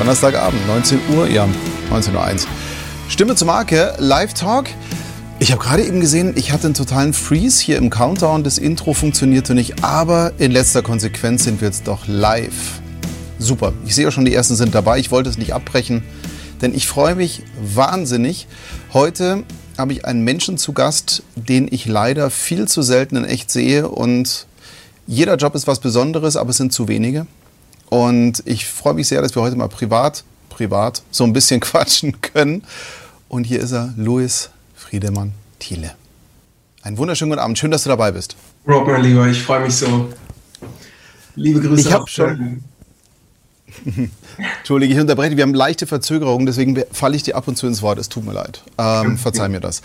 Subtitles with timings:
[0.00, 1.46] Donnerstagabend, 19 Uhr, ja,
[1.90, 2.48] 19.01 Uhr.
[3.10, 4.68] Stimme zur Marke, Live Talk.
[5.40, 8.42] Ich habe gerade eben gesehen, ich hatte einen totalen Freeze hier im Countdown.
[8.42, 12.80] Das Intro funktionierte nicht, aber in letzter Konsequenz sind wir jetzt doch live.
[13.38, 13.74] Super.
[13.84, 14.98] Ich sehe auch schon, die ersten sind dabei.
[14.98, 16.02] Ich wollte es nicht abbrechen,
[16.62, 18.46] denn ich freue mich wahnsinnig.
[18.94, 19.42] Heute
[19.76, 23.86] habe ich einen Menschen zu Gast, den ich leider viel zu selten in echt sehe.
[23.86, 24.46] Und
[25.06, 27.26] jeder Job ist was Besonderes, aber es sind zu wenige.
[27.90, 32.22] Und ich freue mich sehr, dass wir heute mal privat, privat so ein bisschen quatschen
[32.22, 32.62] können.
[33.28, 35.92] Und hier ist er, Louis Friedemann Thiele.
[36.82, 37.58] Einen wunderschönen guten Abend.
[37.58, 38.36] Schön, dass du dabei bist.
[38.66, 40.08] Rob, mein Lieber, ich freue mich so.
[41.34, 41.88] Liebe Grüße.
[41.88, 42.64] Ich habe schon.
[44.58, 45.36] Entschuldige, ich unterbreche.
[45.36, 47.98] Wir haben leichte Verzögerungen, deswegen falle ich dir ab und zu ins Wort.
[47.98, 48.62] Es tut mir leid.
[48.78, 49.82] Ähm, verzeih mir das.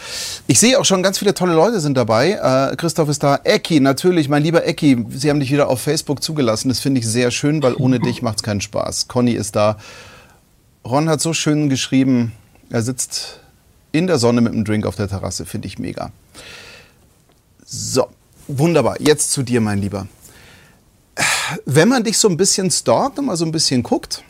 [0.48, 2.32] Ich sehe auch schon, ganz viele tolle Leute sind dabei.
[2.32, 3.40] Äh, Christoph ist da.
[3.44, 5.06] Ecki, natürlich, mein lieber Ecki.
[5.10, 6.70] Sie haben dich wieder auf Facebook zugelassen.
[6.70, 9.08] Das finde ich sehr schön, weil ohne dich macht es keinen Spaß.
[9.08, 9.78] Conny ist da.
[10.84, 12.32] Ron hat so schön geschrieben.
[12.70, 13.40] Er sitzt
[13.92, 15.46] in der Sonne mit einem Drink auf der Terrasse.
[15.46, 16.12] Finde ich mega.
[17.66, 18.08] So,
[18.48, 19.02] wunderbar.
[19.02, 20.08] Jetzt zu dir, mein Lieber
[21.66, 24.24] wenn man dich so ein bisschen stalkt und mal so ein bisschen guckt,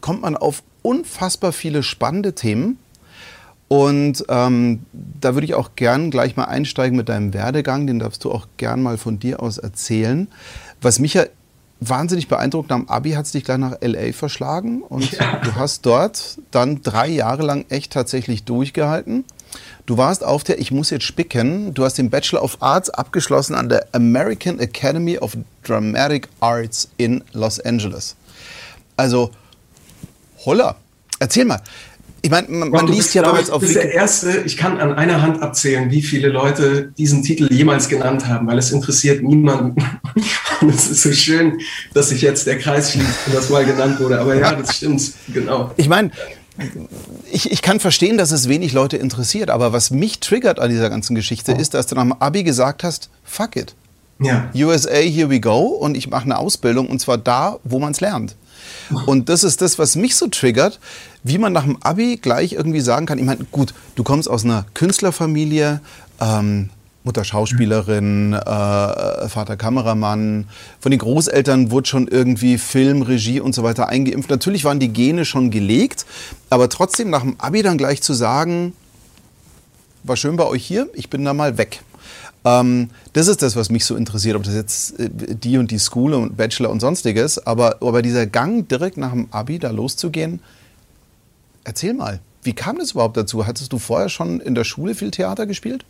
[0.00, 2.78] kommt man auf unfassbar viele spannende Themen.
[3.68, 7.86] Und ähm, da würde ich auch gern gleich mal einsteigen mit deinem Werdegang.
[7.86, 10.28] Den darfst du auch gern mal von dir aus erzählen.
[10.80, 11.24] Was mich ja
[11.80, 15.40] wahnsinnig beeindruckt, am Abi hat es dich gleich nach LA verschlagen und ja.
[15.44, 19.24] du hast dort dann drei Jahre lang echt tatsächlich durchgehalten.
[19.86, 23.54] Du warst auf der, ich muss jetzt spicken, du hast den Bachelor of Arts abgeschlossen
[23.54, 28.16] an der American Academy of Dramatic Arts in Los Angeles.
[28.96, 29.30] Also,
[30.44, 30.74] holla,
[31.20, 31.60] erzähl mal.
[32.20, 33.60] Ich meine, man, man liest ja damals auf.
[33.60, 37.46] Du bist der Erste, ich kann an einer Hand abzählen, wie viele Leute diesen Titel
[37.52, 39.80] jemals genannt haben, weil es interessiert niemanden.
[40.60, 41.60] Und es ist so schön,
[41.94, 44.18] dass sich jetzt der Kreis schließt und das mal genannt wurde.
[44.18, 45.70] Aber ja, das stimmt, genau.
[45.76, 46.10] Ich meine,
[47.30, 50.90] ich, ich kann verstehen, dass es wenig Leute interessiert, aber was mich triggert an dieser
[50.90, 51.60] ganzen Geschichte oh.
[51.60, 53.74] ist, dass du nach dem Abi gesagt hast, fuck it.
[54.18, 54.48] Ja.
[54.54, 58.00] USA, here we go und ich mache eine Ausbildung und zwar da, wo man es
[58.00, 58.34] lernt.
[59.06, 60.78] Und das ist das, was mich so triggert,
[61.22, 64.44] wie man nach dem Abi gleich irgendwie sagen kann, ich meine, gut, du kommst aus
[64.44, 65.80] einer Künstlerfamilie,
[66.20, 66.70] ähm,
[67.06, 70.48] Mutter Schauspielerin, äh, Vater Kameramann.
[70.80, 74.28] Von den Großeltern wurde schon irgendwie Film, Regie und so weiter eingeimpft.
[74.28, 76.04] Natürlich waren die Gene schon gelegt,
[76.50, 78.72] aber trotzdem nach dem Abi dann gleich zu sagen,
[80.02, 81.82] war schön bei euch hier, ich bin da mal weg.
[82.44, 85.78] Ähm, das ist das, was mich so interessiert, ob das jetzt äh, die und die
[85.78, 90.40] School und Bachelor und sonstiges, aber, aber dieser Gang direkt nach dem Abi da loszugehen,
[91.62, 93.46] erzähl mal, wie kam das überhaupt dazu?
[93.46, 95.84] Hattest du vorher schon in der Schule viel Theater gespielt?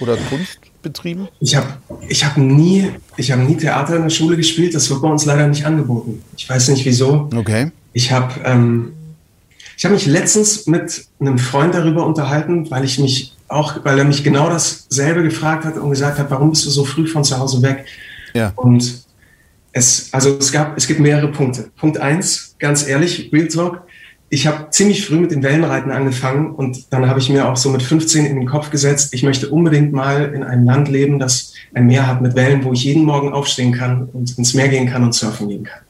[0.00, 1.28] Oder Kunst betrieben?
[1.40, 1.66] Ich habe
[2.08, 4.74] ich hab nie, hab nie Theater in der Schule gespielt.
[4.74, 6.22] Das wird bei uns leider nicht angeboten.
[6.36, 7.28] Ich weiß nicht wieso.
[7.34, 7.70] Okay.
[7.92, 8.92] Ich habe ähm,
[9.82, 14.24] hab mich letztens mit einem Freund darüber unterhalten, weil ich mich auch, weil er mich
[14.24, 17.62] genau dasselbe gefragt hat und gesagt hat, warum bist du so früh von zu Hause
[17.62, 17.84] weg?
[18.34, 18.52] Ja.
[18.56, 19.02] Und
[19.72, 21.70] es, also es gab, es gibt mehrere Punkte.
[21.76, 23.82] Punkt eins, ganz ehrlich, Real Talk
[24.32, 27.68] ich habe ziemlich früh mit dem Wellenreiten angefangen und dann habe ich mir auch so
[27.68, 31.52] mit 15 in den Kopf gesetzt, ich möchte unbedingt mal in einem Land leben, das
[31.74, 34.88] ein Meer hat mit Wellen, wo ich jeden Morgen aufstehen kann und ins Meer gehen
[34.88, 35.82] kann und surfen gehen kann.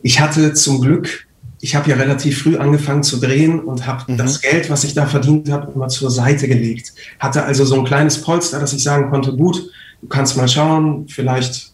[0.00, 1.26] Ich hatte zum Glück,
[1.60, 4.16] ich habe ja relativ früh angefangen zu drehen und habe mhm.
[4.16, 6.92] das Geld, was ich da verdient habe, immer zur Seite gelegt.
[7.18, 11.08] Hatte also so ein kleines Polster, dass ich sagen konnte, gut, du kannst mal schauen,
[11.08, 11.72] vielleicht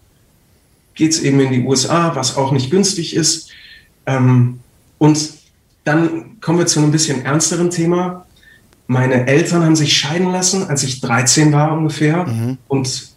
[0.95, 3.51] geht's eben in die USA, was auch nicht günstig ist.
[4.07, 4.61] Ähm,
[4.97, 5.37] und
[5.87, 8.27] dann kommen wir zu einem bisschen ernsteren Thema.
[8.89, 12.27] Meine Eltern haben sich scheiden lassen, als ich 13 war ungefähr.
[12.27, 12.59] Mhm.
[12.67, 13.11] Und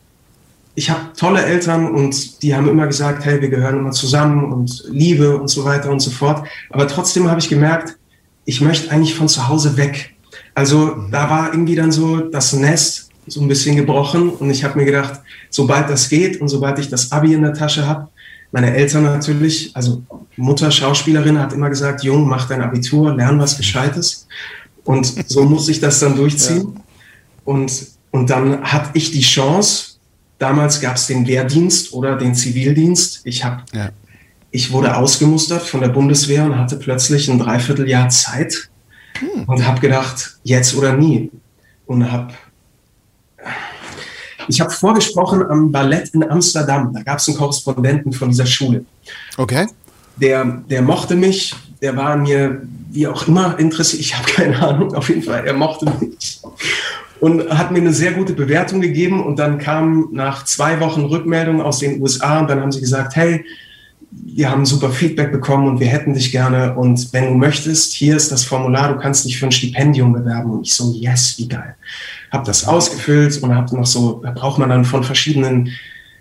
[0.76, 4.84] ich habe tolle Eltern und die haben immer gesagt, hey, wir gehören immer zusammen und
[4.88, 6.48] Liebe und so weiter und so fort.
[6.70, 7.98] Aber trotzdem habe ich gemerkt,
[8.46, 10.14] ich möchte eigentlich von zu Hause weg.
[10.54, 11.12] Also mhm.
[11.12, 14.86] da war irgendwie dann so das Nest so ein bisschen gebrochen und ich habe mir
[14.86, 18.10] gedacht, sobald das geht und sobald ich das Abi in der Tasche habe,
[18.52, 20.04] meine Eltern natürlich, also
[20.36, 24.28] Mutter Schauspielerin hat immer gesagt, Jung, mach dein Abitur, lern was Gescheites.
[24.84, 26.74] Und so muss ich das dann durchziehen.
[26.74, 26.82] Ja.
[27.46, 29.98] Und, und dann hatte ich die Chance,
[30.40, 33.22] damals gab es den Wehrdienst oder den Zivildienst.
[33.24, 33.90] Ich, hab, ja.
[34.50, 38.70] ich wurde ausgemustert von der Bundeswehr und hatte plötzlich ein Dreivierteljahr Zeit
[39.20, 39.44] hm.
[39.46, 41.30] und habe gedacht, jetzt oder nie.
[41.86, 42.34] Und habe
[44.50, 46.92] ich habe vorgesprochen am Ballett in Amsterdam.
[46.94, 48.84] Da gab es einen Korrespondenten von dieser Schule.
[49.38, 49.68] Okay.
[50.18, 52.62] Der, der mochte mich, der war mir
[52.92, 54.02] wie auch immer interessiert.
[54.02, 56.42] Ich habe keine Ahnung, auf jeden Fall, er mochte mich.
[57.20, 59.24] Und hat mir eine sehr gute Bewertung gegeben.
[59.24, 63.16] Und dann kam nach zwei Wochen Rückmeldung aus den USA und dann haben sie gesagt,
[63.16, 63.46] hey,
[64.12, 66.76] wir haben super Feedback bekommen und wir hätten dich gerne.
[66.76, 70.52] Und wenn du möchtest, hier ist das Formular, du kannst dich für ein Stipendium bewerben.
[70.52, 71.76] Und ich so, yes, wie geil.
[72.32, 75.72] Hab das ausgefüllt und hab noch so, da braucht man dann von verschiedenen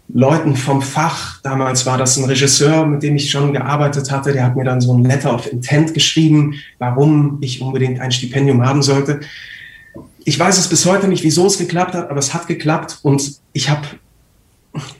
[0.09, 1.41] Leuten vom Fach.
[1.43, 4.33] Damals war das ein Regisseur, mit dem ich schon gearbeitet hatte.
[4.33, 8.65] Der hat mir dann so ein Letter of Intent geschrieben, warum ich unbedingt ein Stipendium
[8.65, 9.21] haben sollte.
[10.25, 13.41] Ich weiß es bis heute nicht, wieso es geklappt hat, aber es hat geklappt und
[13.53, 13.83] ich habe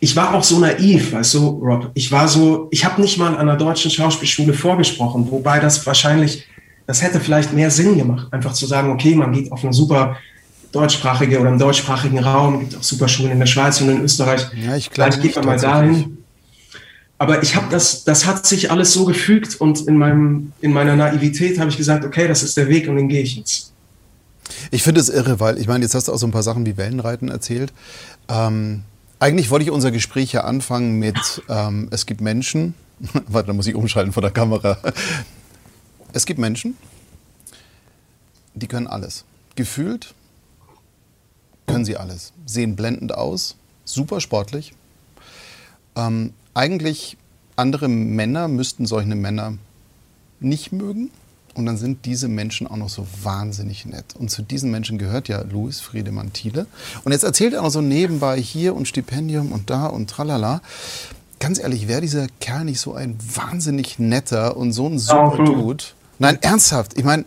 [0.01, 1.91] ich war auch so naiv, weißt du, Rob.
[1.95, 6.47] Ich war so, ich habe nicht mal an einer deutschen Schauspielschule vorgesprochen, wobei das wahrscheinlich,
[6.87, 10.17] das hätte vielleicht mehr Sinn gemacht, einfach zu sagen, okay, man geht auf eine super
[10.73, 14.47] deutschsprachige oder im deutschsprachigen Raum, gibt auch super Schulen in der Schweiz und in Österreich.
[14.55, 16.19] Ja, ich glaube, vielleicht geht man mal dahin.
[17.19, 20.95] Aber ich habe das, das hat sich alles so gefügt und in meinem, in meiner
[20.95, 23.73] Naivität habe ich gesagt, okay, das ist der Weg und den gehe ich jetzt.
[24.71, 26.65] Ich finde es irre, weil ich meine, jetzt hast du auch so ein paar Sachen
[26.65, 27.73] wie Wellenreiten erzählt.
[28.29, 28.83] Ähm,
[29.19, 32.75] eigentlich wollte ich unser Gespräch ja anfangen mit, ähm, es gibt Menschen,
[33.27, 34.79] warte, da muss ich umschalten vor der Kamera.
[36.13, 36.77] Es gibt Menschen,
[38.55, 39.25] die können alles.
[39.57, 40.15] Gefühlt
[41.69, 42.33] können sie alles.
[42.47, 44.75] Sehen blendend aus, super sportlich.
[45.97, 47.17] Ähm, eigentlich
[47.57, 49.55] andere Männer müssten solche Männer
[50.41, 51.11] nicht mögen.
[51.55, 54.15] Und dann sind diese Menschen auch noch so wahnsinnig nett.
[54.17, 56.67] Und zu diesen Menschen gehört ja Louis Friedemann Thiele.
[57.03, 60.61] Und jetzt erzählt er noch so nebenbei hier und Stipendium und da und tralala.
[61.41, 65.85] Ganz ehrlich, wäre dieser Kerl nicht so ein wahnsinnig netter und so ein super Dude?
[66.21, 66.97] Nein, ernsthaft.
[66.97, 67.25] Ich meine,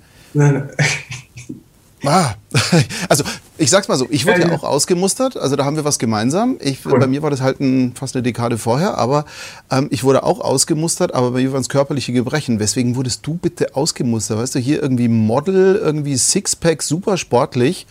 [2.04, 2.34] Ah,
[3.10, 3.24] also
[3.62, 6.58] ich sag's mal so, ich wurde ja auch ausgemustert, also da haben wir was gemeinsam.
[6.60, 7.00] Ich, cool.
[7.00, 9.26] Bei mir war das halt ein, fast eine Dekade vorher, aber
[9.70, 12.60] ähm, ich wurde auch ausgemustert, aber bei mir waren es körperliche Gebrechen.
[12.60, 14.40] Weswegen wurdest du bitte ausgemustert?
[14.40, 17.86] Weißt du, hier irgendwie Model, irgendwie Sixpack, super sportlich.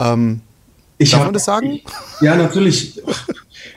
[0.00, 0.40] Ähm,
[0.98, 1.80] ich darf hab, man das sagen?
[2.20, 3.00] Ja, natürlich.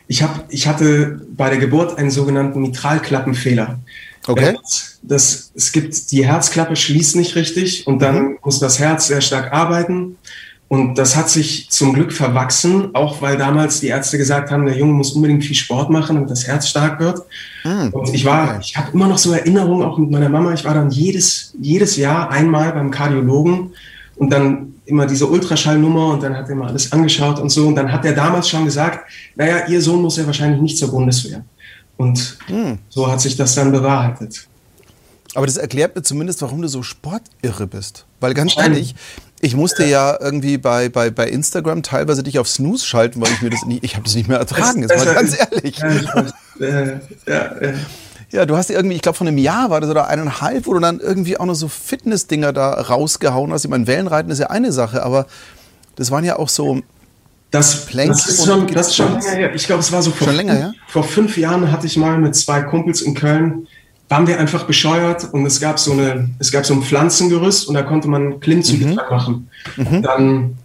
[0.07, 3.79] Ich, hab, ich hatte bei der Geburt einen sogenannten Mitralklappenfehler.
[4.27, 4.57] Okay.
[5.03, 8.37] Das, es gibt, die Herzklappe schließt nicht richtig und dann mhm.
[8.43, 10.17] muss das Herz sehr stark arbeiten.
[10.67, 14.75] Und das hat sich zum Glück verwachsen, auch weil damals die Ärzte gesagt haben, der
[14.75, 17.21] Junge muss unbedingt viel Sport machen, damit das Herz stark wird.
[17.63, 17.89] Mhm.
[17.91, 20.53] Und ich war, ich habe immer noch so Erinnerungen, auch mit meiner Mama.
[20.53, 23.73] Ich war dann jedes, jedes Jahr einmal beim Kardiologen
[24.15, 27.67] und dann immer diese Ultraschallnummer und dann hat er mal alles angeschaut und so.
[27.67, 30.89] Und dann hat er damals schon gesagt, naja, ihr Sohn muss ja wahrscheinlich nicht zur
[30.89, 31.43] Bundeswehr.
[31.97, 32.79] Und hm.
[32.89, 34.47] so hat sich das dann bewahrheitet.
[35.35, 38.05] Aber das erklärt mir zumindest, warum du so sportirre bist.
[38.25, 38.95] Weil ganz ehrlich,
[39.39, 43.43] ich musste ja irgendwie bei, bei, bei Instagram teilweise dich auf Snooze schalten, weil ich
[43.43, 45.77] mir das nicht, ich habe das nicht mehr ertragen, jetzt mal ganz ehrlich.
[46.57, 46.83] Ja,
[47.27, 47.73] ja, ja.
[48.31, 50.79] ja, du hast irgendwie, ich glaube von einem Jahr war das oder eineinhalb, wo du
[50.79, 53.63] dann irgendwie auch noch so Fitness-Dinger da rausgehauen hast.
[53.63, 55.27] Ich meine, Wellenreiten ist ja eine Sache, aber
[55.97, 56.81] das waren ja auch so
[57.51, 59.53] das, das, ist schon, das ist schon länger her.
[59.53, 60.73] Ich glaube, es war so vor, schon länger, ja?
[60.87, 63.67] vor fünf Jahren hatte ich mal mit zwei Kumpels in Köln,
[64.09, 67.73] waren wir einfach bescheuert und es gab so eine, es gab so ein Pflanzengerüst und
[67.73, 68.95] da konnte man Klimmzüge mhm.
[68.95, 69.49] machen.
[69.77, 70.01] Mhm.
[70.01, 70.57] Dann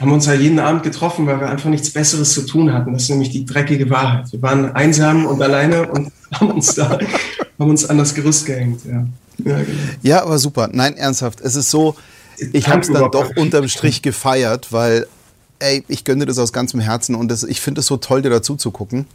[0.00, 2.92] haben wir uns halt jeden Abend getroffen, weil wir einfach nichts Besseres zu tun hatten.
[2.92, 4.32] Das ist nämlich die dreckige Wahrheit.
[4.32, 6.98] Wir waren einsam und alleine und haben uns da,
[7.58, 8.80] haben uns an das Gerüst gehängt.
[8.84, 9.06] Ja.
[9.44, 9.78] Ja, genau.
[10.02, 10.68] ja, aber super.
[10.72, 11.40] Nein, ernsthaft.
[11.40, 11.96] Es ist so,
[12.52, 15.06] ich habe es dann doch unterm Strich gefeiert, weil
[15.58, 18.30] ey, ich gönne das aus ganzem Herzen und das, ich finde es so toll, dir
[18.30, 19.06] dazu zu gucken.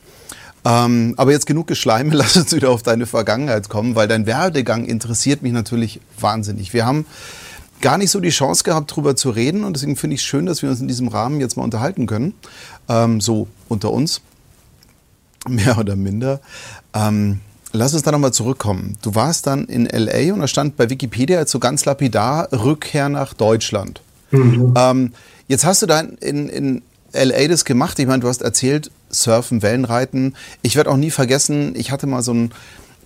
[0.68, 4.86] Ähm, aber jetzt genug Geschleime, lass uns wieder auf deine Vergangenheit kommen, weil dein Werdegang
[4.86, 6.74] interessiert mich natürlich wahnsinnig.
[6.74, 7.06] Wir haben
[7.80, 10.46] gar nicht so die Chance gehabt, darüber zu reden und deswegen finde ich es schön,
[10.46, 12.34] dass wir uns in diesem Rahmen jetzt mal unterhalten können.
[12.90, 14.22] Ähm, so unter uns,
[15.48, 16.42] mehr oder minder.
[16.94, 17.40] Ähm,
[17.72, 18.98] lass uns da nochmal zurückkommen.
[19.02, 23.08] Du warst dann in LA und da stand bei Wikipedia jetzt so ganz lapidar Rückkehr
[23.08, 24.02] nach Deutschland.
[24.32, 24.74] Mhm.
[24.76, 25.12] Ähm,
[25.48, 26.82] Jetzt hast du da in, in
[27.14, 28.00] LA das gemacht.
[28.00, 30.36] Ich meine, du hast erzählt, Surfen, Wellenreiten.
[30.62, 32.52] Ich werde auch nie vergessen, ich hatte mal so einen,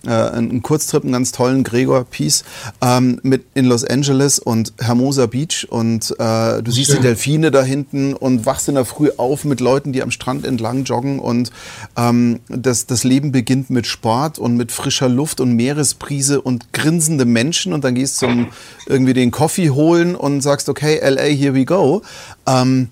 [0.04, 2.44] äh, einen Kurztrip, einen ganz tollen Gregor Peace
[2.80, 6.96] ähm, mit in Los Angeles und Hermosa Beach und äh, du siehst Schön.
[6.96, 10.44] die Delfine da hinten und wachst in der Früh auf mit Leuten, die am Strand
[10.44, 11.52] entlang joggen und
[11.96, 17.24] ähm, das, das Leben beginnt mit Sport und mit frischer Luft und Meeresbrise und grinsende
[17.24, 18.48] Menschen und dann gehst du zum
[18.86, 22.02] irgendwie den Coffee holen und sagst, okay, LA, here we go.
[22.46, 22.88] Ähm,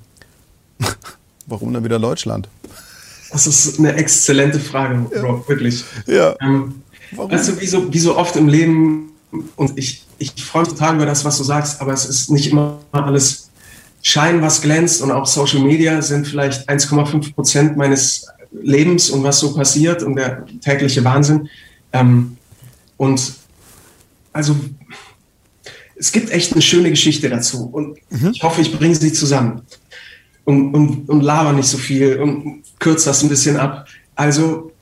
[1.47, 2.49] warum dann wieder Deutschland?
[3.31, 5.21] Das ist eine exzellente Frage, ja.
[5.23, 5.85] Rob, wirklich.
[6.07, 6.35] Ja.
[6.41, 6.83] Ähm,
[7.13, 9.13] weißt du, wie so, wie so oft im Leben,
[9.57, 12.51] und ich, ich freue mich total über das, was du sagst, aber es ist nicht
[12.51, 13.51] immer alles
[14.03, 19.39] Schein, was glänzt und auch Social Media sind vielleicht 1,5 Prozent meines Lebens und was
[19.39, 21.49] so passiert und der tägliche Wahnsinn.
[21.93, 22.37] Ähm,
[22.97, 23.35] und
[24.33, 24.57] also
[25.97, 28.31] es gibt echt eine schöne Geschichte dazu und mhm.
[28.33, 29.63] ich hoffe, ich bringe sie zusammen
[30.45, 33.87] und, und, und laber nicht so viel und kürze das ein bisschen ab.
[34.15, 34.73] Also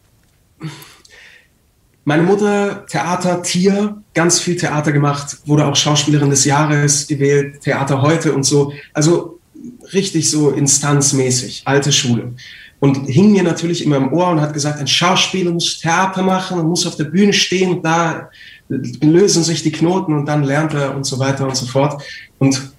[2.05, 8.01] meine Mutter, Theater, Tier, ganz viel Theater gemacht, wurde auch Schauspielerin des Jahres gewählt, Theater
[8.01, 8.73] heute und so.
[8.95, 9.39] Also
[9.93, 12.33] richtig so instanzmäßig, alte Schule.
[12.81, 16.61] Und hing mir natürlich immer im Ohr und hat gesagt, ein Schauspieler muss Theater machen
[16.61, 18.31] und muss auf der Bühne stehen und da
[18.69, 22.03] lösen sich die Knoten und dann lernt er und so weiter und so fort.
[22.39, 22.73] Und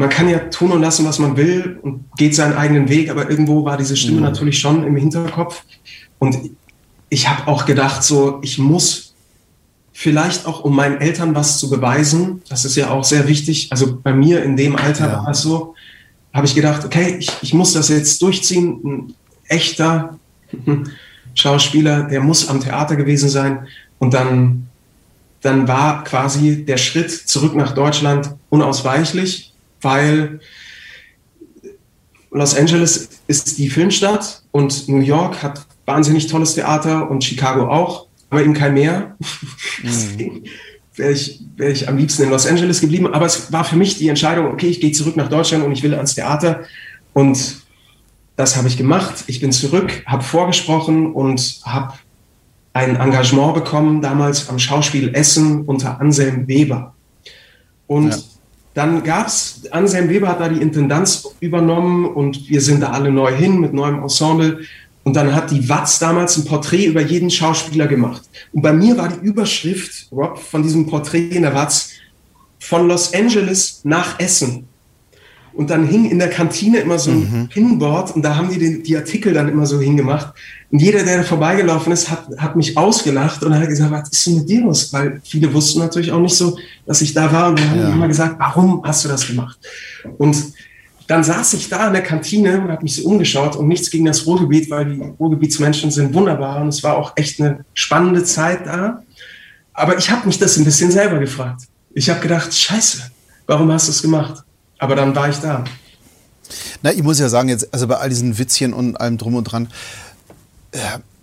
[0.00, 3.28] man kann ja tun und lassen, was man will und geht seinen eigenen Weg, aber
[3.28, 4.22] irgendwo war diese Stimme mhm.
[4.22, 5.62] natürlich schon im Hinterkopf.
[6.18, 6.38] Und
[7.10, 9.12] ich habe auch gedacht, so, ich muss
[9.92, 13.98] vielleicht auch, um meinen Eltern was zu beweisen, das ist ja auch sehr wichtig, also
[14.02, 15.22] bei mir in dem Alter ja.
[15.22, 15.74] war es so,
[16.32, 18.80] habe ich gedacht, okay, ich, ich muss das jetzt durchziehen.
[18.82, 19.14] Ein
[19.48, 20.18] echter
[21.34, 23.66] Schauspieler, der muss am Theater gewesen sein.
[23.98, 24.66] Und dann,
[25.42, 29.49] dann war quasi der Schritt zurück nach Deutschland unausweichlich,
[29.80, 30.40] weil
[32.30, 38.06] Los Angeles ist die Filmstadt und New York hat wahnsinnig tolles Theater und Chicago auch,
[38.30, 39.16] aber eben kein mehr.
[39.82, 40.44] Mhm.
[41.00, 43.12] wäre ich, wär ich am liebsten in Los Angeles geblieben.
[43.12, 45.82] Aber es war für mich die Entscheidung, okay, ich gehe zurück nach Deutschland und ich
[45.82, 46.64] will ans Theater.
[47.12, 47.56] Und
[48.36, 49.24] das habe ich gemacht.
[49.26, 51.94] Ich bin zurück, habe vorgesprochen und habe
[52.72, 56.94] ein Engagement bekommen, damals am Schauspiel Essen unter Anselm Weber.
[57.86, 58.18] Und ja.
[58.74, 63.10] Dann gab es, Anselm Weber hat da die Intendanz übernommen und wir sind da alle
[63.10, 64.60] neu hin mit neuem Ensemble.
[65.02, 68.22] Und dann hat die Watz damals ein Porträt über jeden Schauspieler gemacht.
[68.52, 71.90] Und bei mir war die Überschrift, Rob, von diesem Porträt in der Watz,
[72.60, 74.68] von Los Angeles nach Essen.
[75.52, 77.48] Und dann hing in der Kantine immer so ein mhm.
[77.48, 80.32] Pinboard und da haben die den, die Artikel dann immer so hingemacht.
[80.72, 84.26] Und jeder, der da vorbeigelaufen ist, hat, hat mich ausgelacht und hat gesagt, was ist
[84.26, 84.92] denn mit dir los?
[84.92, 87.86] Weil viele wussten natürlich auch nicht so, dass ich da war und wir ja.
[87.88, 89.58] haben immer gesagt, warum hast du das gemacht?
[90.18, 90.36] Und
[91.08, 94.04] dann saß ich da in der Kantine und habe mich so umgeschaut und nichts gegen
[94.04, 98.64] das Ruhrgebiet, weil die Ruhrgebietsmenschen sind wunderbar und es war auch echt eine spannende Zeit
[98.64, 99.02] da.
[99.72, 101.62] Aber ich habe mich das ein bisschen selber gefragt.
[101.94, 103.10] Ich habe gedacht, scheiße,
[103.48, 104.44] warum hast du es gemacht?
[104.78, 105.64] Aber dann war ich da.
[106.82, 109.44] Na, ich muss ja sagen, jetzt, also bei all diesen Witzchen und allem drum und
[109.44, 109.68] dran,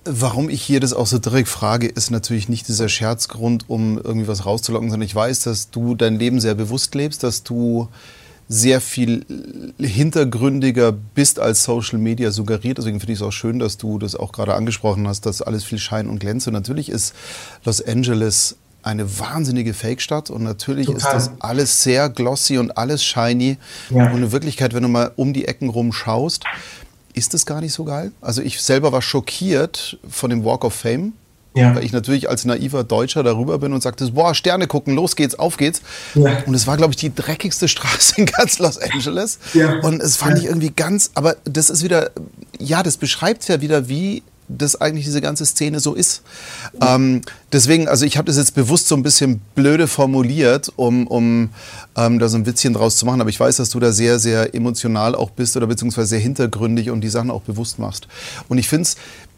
[0.05, 4.27] warum ich hier das auch so direkt frage, ist natürlich nicht dieser Scherzgrund, um irgendwie
[4.27, 7.89] was rauszulocken, sondern ich weiß, dass du dein Leben sehr bewusst lebst, dass du
[8.49, 9.25] sehr viel
[9.77, 12.77] hintergründiger bist als Social Media suggeriert.
[12.77, 15.65] Deswegen finde ich es auch schön, dass du das auch gerade angesprochen hast, dass alles
[15.65, 16.49] viel Schein und Glänze.
[16.49, 17.13] Und natürlich ist
[17.65, 21.17] Los Angeles eine wahnsinnige Fake-Stadt und natürlich Total.
[21.17, 23.57] ist das alles sehr glossy und alles shiny.
[23.89, 24.11] Ja.
[24.13, 26.45] Und in Wirklichkeit, wenn du mal um die Ecken rum schaust,
[27.17, 28.11] ist das gar nicht so geil.
[28.21, 31.13] Also ich selber war schockiert von dem Walk of Fame.
[31.55, 31.75] Ja.
[31.75, 35.33] Weil ich natürlich als naiver Deutscher darüber bin und sagte, boah, Sterne gucken, los geht's,
[35.33, 35.81] auf geht's.
[36.13, 36.43] Ja.
[36.45, 39.39] Und es war, glaube ich, die dreckigste Straße in ganz Los Angeles.
[39.55, 39.79] Ja.
[39.79, 42.11] Und es fand ich irgendwie ganz, aber das ist wieder,
[42.59, 46.21] ja, das beschreibt ja wieder, wie das eigentlich diese ganze Szene so ist.
[46.81, 51.49] Ähm, deswegen, also ich habe das jetzt bewusst so ein bisschen blöde formuliert, um, um
[51.95, 53.21] ähm, da so ein Witzchen draus zu machen.
[53.21, 56.89] Aber ich weiß, dass du da sehr, sehr emotional auch bist oder beziehungsweise sehr hintergründig
[56.89, 58.07] und die Sachen auch bewusst machst.
[58.47, 58.95] Und ich finde es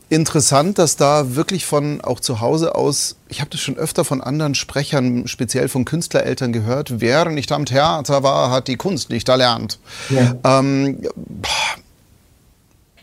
[0.09, 4.21] interessant, dass da wirklich von auch zu Hause aus, ich habe das schon öfter von
[4.21, 9.29] anderen Sprechern, speziell von Künstlereltern gehört, wer nicht am Theater war, hat die Kunst nicht
[9.29, 9.79] erlernt.
[10.09, 10.59] Ja.
[10.59, 11.01] Ähm,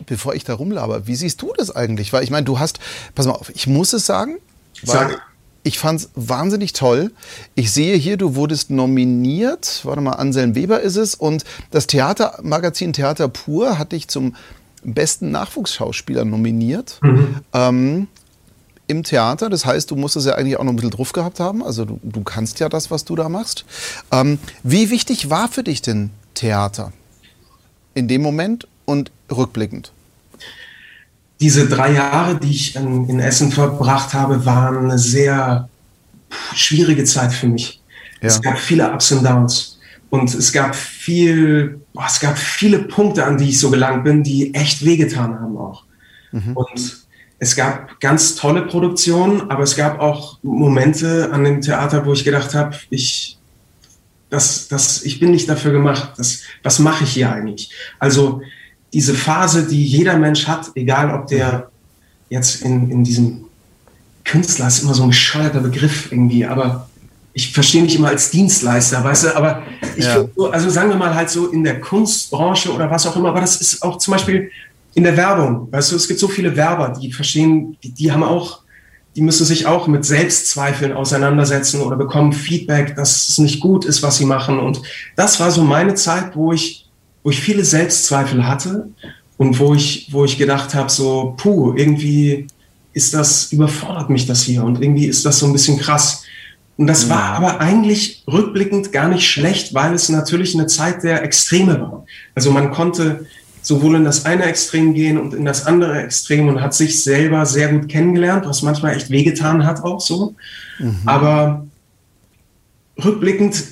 [0.05, 2.13] bevor ich da rumlaber, wie siehst du das eigentlich?
[2.13, 2.79] Weil ich meine, du hast,
[3.15, 4.37] pass mal auf, ich muss es sagen,
[4.83, 5.21] Sag.
[5.63, 7.11] ich fand es wahnsinnig toll.
[7.55, 12.93] Ich sehe hier, du wurdest nominiert, warte mal, Anselm Weber ist es, und das Theatermagazin
[12.93, 14.35] Theater Pur hat dich zum
[14.83, 16.99] besten Nachwuchsschauspieler nominiert.
[17.01, 17.35] Mhm.
[17.53, 18.07] Ähm,
[18.87, 19.49] im Theater.
[19.49, 21.63] Das heißt, du musst es ja eigentlich auch noch ein bisschen drauf gehabt haben.
[21.63, 23.65] Also du, du kannst ja das, was du da machst.
[24.11, 26.93] Ähm, wie wichtig war für dich denn Theater
[27.93, 29.91] in dem Moment und rückblickend?
[31.39, 35.69] Diese drei Jahre, die ich in, in Essen verbracht habe, waren eine sehr
[36.55, 37.79] schwierige Zeit für mich.
[38.21, 38.27] Ja.
[38.29, 39.77] Es gab viele Ups und Downs.
[40.09, 44.23] Und es gab viel, boah, es gab viele Punkte, an die ich so gelangt bin,
[44.23, 45.83] die echt wehgetan haben auch.
[46.31, 46.55] Mhm.
[46.55, 47.07] Und
[47.39, 52.23] es gab ganz tolle Produktionen, aber es gab auch Momente an dem Theater, wo ich
[52.23, 53.37] gedacht habe, ich,
[54.29, 56.13] das, das, ich bin nicht dafür gemacht.
[56.17, 57.69] Das, was mache ich hier eigentlich?
[57.99, 58.41] Also
[58.93, 61.69] diese Phase, die jeder Mensch hat, egal ob der
[62.29, 63.45] jetzt in, in diesem
[64.23, 66.89] Künstler ist immer so ein bescheuerter Begriff irgendwie, aber
[67.33, 69.61] ich verstehe mich immer als Dienstleister, weißt du, aber
[69.95, 70.25] ich ja.
[70.35, 73.41] so, also sagen wir mal halt so in der Kunstbranche oder was auch immer, aber
[73.41, 74.49] das ist auch zum Beispiel
[74.95, 78.23] in der Werbung, weißt du, es gibt so viele Werber, die verstehen, die, die haben
[78.23, 78.61] auch,
[79.15, 84.01] die müssen sich auch mit Selbstzweifeln auseinandersetzen oder bekommen Feedback, dass es nicht gut ist,
[84.01, 84.57] was sie machen.
[84.59, 84.81] Und
[85.15, 86.86] das war so meine Zeit, wo ich,
[87.27, 88.87] wo ich viele Selbstzweifel hatte
[89.35, 92.47] und wo ich, wo ich gedacht habe, so, puh, irgendwie
[92.93, 96.23] ist das, überfordert mich das hier und irgendwie ist das so ein bisschen krass.
[96.77, 101.21] Und das war aber eigentlich rückblickend gar nicht schlecht, weil es natürlich eine Zeit der
[101.21, 102.05] Extreme war.
[102.33, 103.25] Also man konnte
[103.61, 107.45] sowohl in das eine Extrem gehen und in das andere Extrem und hat sich selber
[107.45, 110.33] sehr gut kennengelernt, was manchmal echt wehgetan hat auch so.
[110.79, 111.01] Mhm.
[111.05, 111.67] Aber
[113.03, 113.65] rückblickend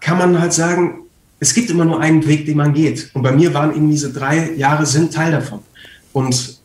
[0.00, 1.01] kann man halt sagen,
[1.42, 3.10] es gibt immer nur einen Weg, den man geht.
[3.14, 5.58] Und bei mir waren eben diese drei Jahre sind Teil davon.
[6.12, 6.60] Und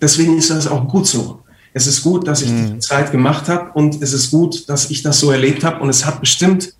[0.00, 1.40] deswegen ist das auch gut so.
[1.74, 2.72] Es ist gut, dass ich mhm.
[2.72, 5.90] die Zeit gemacht habe und es ist gut, dass ich das so erlebt habe und
[5.90, 6.72] es hat bestimmt,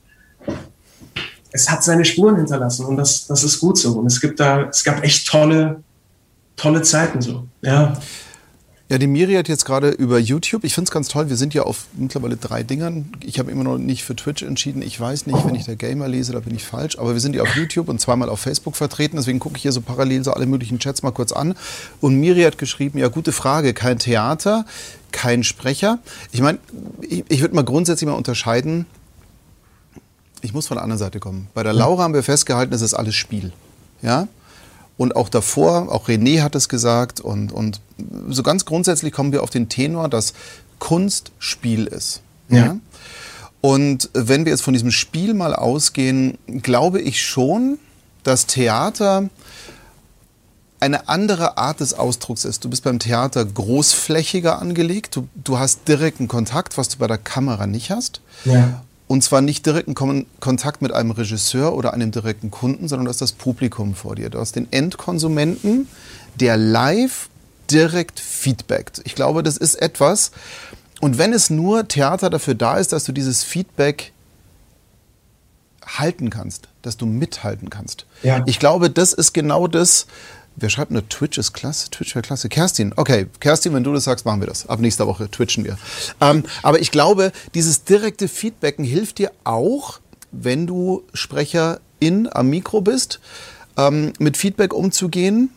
[1.52, 3.98] es hat seine Spuren hinterlassen und das, das ist gut so.
[3.98, 5.82] Und es gibt da, es gab echt tolle,
[6.56, 7.46] tolle Zeiten so.
[7.60, 8.00] Ja.
[8.88, 11.54] Ja, die Miri hat jetzt gerade über YouTube, ich finde es ganz toll, wir sind
[11.54, 13.10] ja auf mittlerweile drei Dingern.
[13.20, 14.80] Ich habe immer noch nicht für Twitch entschieden.
[14.80, 16.96] Ich weiß nicht, wenn ich der Gamer lese, da bin ich falsch.
[16.96, 19.16] Aber wir sind ja auf YouTube und zweimal auf Facebook vertreten.
[19.16, 21.56] Deswegen gucke ich hier so parallel so alle möglichen Chats mal kurz an.
[22.00, 24.64] Und Miri hat geschrieben, ja, gute Frage, kein Theater,
[25.10, 25.98] kein Sprecher.
[26.30, 26.58] Ich meine,
[27.00, 28.86] ich, ich würde mal grundsätzlich mal unterscheiden.
[30.42, 31.48] Ich muss von der anderen Seite kommen.
[31.54, 33.52] Bei der Laura haben wir festgehalten, es ist alles Spiel.
[34.00, 34.28] Ja?
[34.96, 37.80] Und auch davor, auch René hat es gesagt, und, und
[38.28, 40.32] so ganz grundsätzlich kommen wir auf den Tenor, dass
[40.78, 42.22] Kunst Spiel ist.
[42.48, 42.56] Ja.
[42.56, 42.76] ja?
[43.60, 47.78] Und wenn wir jetzt von diesem Spiel mal ausgehen, glaube ich schon,
[48.22, 49.28] dass Theater
[50.78, 52.64] eine andere Art des Ausdrucks ist.
[52.64, 57.18] Du bist beim Theater großflächiger angelegt, du, du hast direkten Kontakt, was du bei der
[57.18, 58.20] Kamera nicht hast.
[58.44, 58.82] Ja.
[59.08, 63.20] Und zwar nicht direkten Kontakt mit einem Regisseur oder einem direkten Kunden, sondern du hast
[63.20, 64.30] das Publikum vor dir.
[64.30, 65.88] Du hast den Endkonsumenten,
[66.40, 67.28] der live
[67.70, 69.02] direkt feedbackt.
[69.04, 70.32] Ich glaube, das ist etwas.
[71.00, 74.12] Und wenn es nur Theater dafür da ist, dass du dieses Feedback
[75.86, 78.06] halten kannst, dass du mithalten kannst.
[78.22, 78.42] Ja.
[78.46, 80.06] Ich glaube, das ist genau das,
[80.58, 81.90] Wer schreibt nur Twitch ist klasse?
[81.90, 82.48] Twitch wäre klasse.
[82.48, 83.26] Kerstin, okay.
[83.40, 84.66] Kerstin, wenn du das sagst, machen wir das.
[84.68, 85.76] Ab nächster Woche twitchen wir.
[86.20, 90.00] Ähm, aber ich glaube, dieses direkte Feedbacken hilft dir auch,
[90.32, 93.20] wenn du Sprecherin am Mikro bist,
[93.76, 95.50] ähm, mit Feedback umzugehen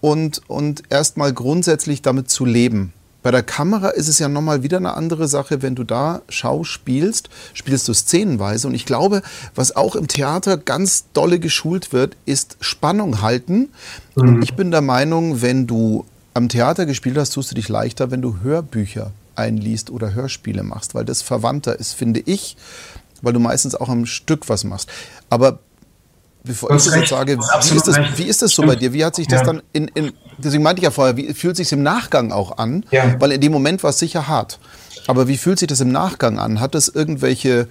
[0.00, 2.92] und, und erstmal grundsätzlich damit zu leben.
[3.24, 7.30] Bei der Kamera ist es ja nochmal wieder eine andere Sache, wenn du da schauspielst,
[7.54, 8.68] spielst du szenenweise.
[8.68, 9.22] Und ich glaube,
[9.54, 13.70] was auch im Theater ganz dolle geschult wird, ist Spannung halten.
[14.14, 14.22] Mhm.
[14.22, 18.10] Und ich bin der Meinung, wenn du am Theater gespielt hast, tust du dich leichter,
[18.10, 22.58] wenn du Hörbücher einliest oder Hörspiele machst, weil das verwandter ist, finde ich,
[23.22, 24.90] weil du meistens auch am Stück was machst.
[25.30, 25.60] Aber
[26.44, 28.92] bevor ich das jetzt sage, wie ist das, wie ist das, so bei dir?
[28.92, 29.46] Wie hat sich das ja.
[29.46, 32.84] dann in, in, deswegen meinte ich ja vorher, wie fühlt sich im Nachgang auch an?
[32.90, 33.16] Ja.
[33.18, 34.58] Weil in dem Moment war es sicher hart.
[35.06, 36.60] Aber wie fühlt sich das im Nachgang an?
[36.60, 37.66] Hat das irgendwelche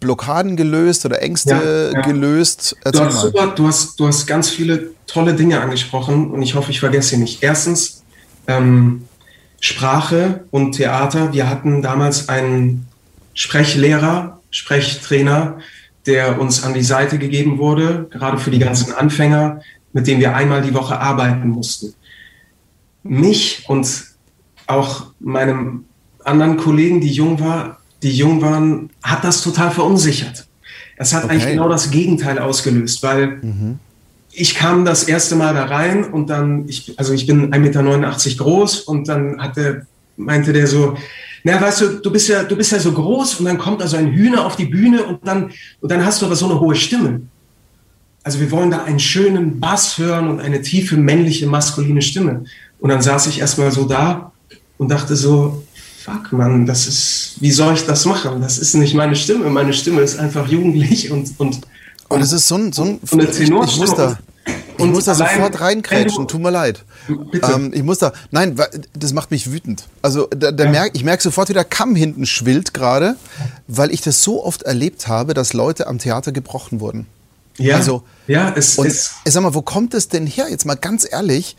[0.00, 2.76] Blockaden gelöst oder Ängste ja, gelöst?
[2.90, 6.70] Du hast, super, du, hast, du hast ganz viele tolle Dinge angesprochen und ich hoffe,
[6.70, 7.42] ich vergesse sie nicht.
[7.42, 8.02] Erstens,
[8.46, 9.06] ähm,
[9.60, 11.32] Sprache und Theater.
[11.32, 12.86] Wir hatten damals einen
[13.32, 15.58] Sprechlehrer, Sprechtrainer,
[16.06, 19.60] der uns an die Seite gegeben wurde, gerade für die ganzen Anfänger,
[19.92, 21.94] mit denen wir einmal die Woche arbeiten mussten.
[23.02, 23.86] Mich und
[24.66, 25.84] auch meinem
[26.24, 30.46] anderen Kollegen, die jung war, die jung waren, hat das total verunsichert.
[30.96, 31.32] Es hat okay.
[31.32, 33.78] eigentlich genau das Gegenteil ausgelöst, weil mhm.
[34.32, 38.44] ich kam das erste Mal da rein und dann, ich, also ich bin 1,89 Meter
[38.44, 39.86] groß und dann hatte,
[40.16, 40.96] meinte der so,
[41.46, 43.98] na, weißt du, du bist ja, du bist ja so groß und dann kommt also
[43.98, 46.74] ein Hühner auf die Bühne und dann, und dann hast du aber so eine hohe
[46.74, 47.20] Stimme.
[48.22, 52.44] Also wir wollen da einen schönen Bass hören und eine tiefe männliche, maskuline Stimme.
[52.80, 54.32] Und dann saß ich erstmal so da
[54.78, 55.62] und dachte so,
[56.02, 58.40] fuck man, das ist, wie soll ich das machen?
[58.40, 59.50] Das ist nicht meine Stimme.
[59.50, 61.60] Meine Stimme ist einfach jugendlich und, und,
[62.08, 63.28] und es ist so ein, so ein, so eine.
[63.28, 63.50] Ich, ich
[64.78, 66.84] ich muss da sofort reinkrätschen, tut mir leid.
[67.08, 68.56] Ähm, ich muss da, nein,
[68.94, 69.84] das macht mich wütend.
[70.02, 70.70] Also da, da ja.
[70.70, 73.16] merk, ich merke sofort, wie der Kamm hinten schwillt gerade,
[73.68, 77.06] weil ich das so oft erlebt habe, dass Leute am Theater gebrochen wurden.
[77.56, 79.14] Ja, also, ja es ist.
[79.24, 80.46] Sag mal, wo kommt es denn her?
[80.50, 81.56] Jetzt mal ganz ehrlich.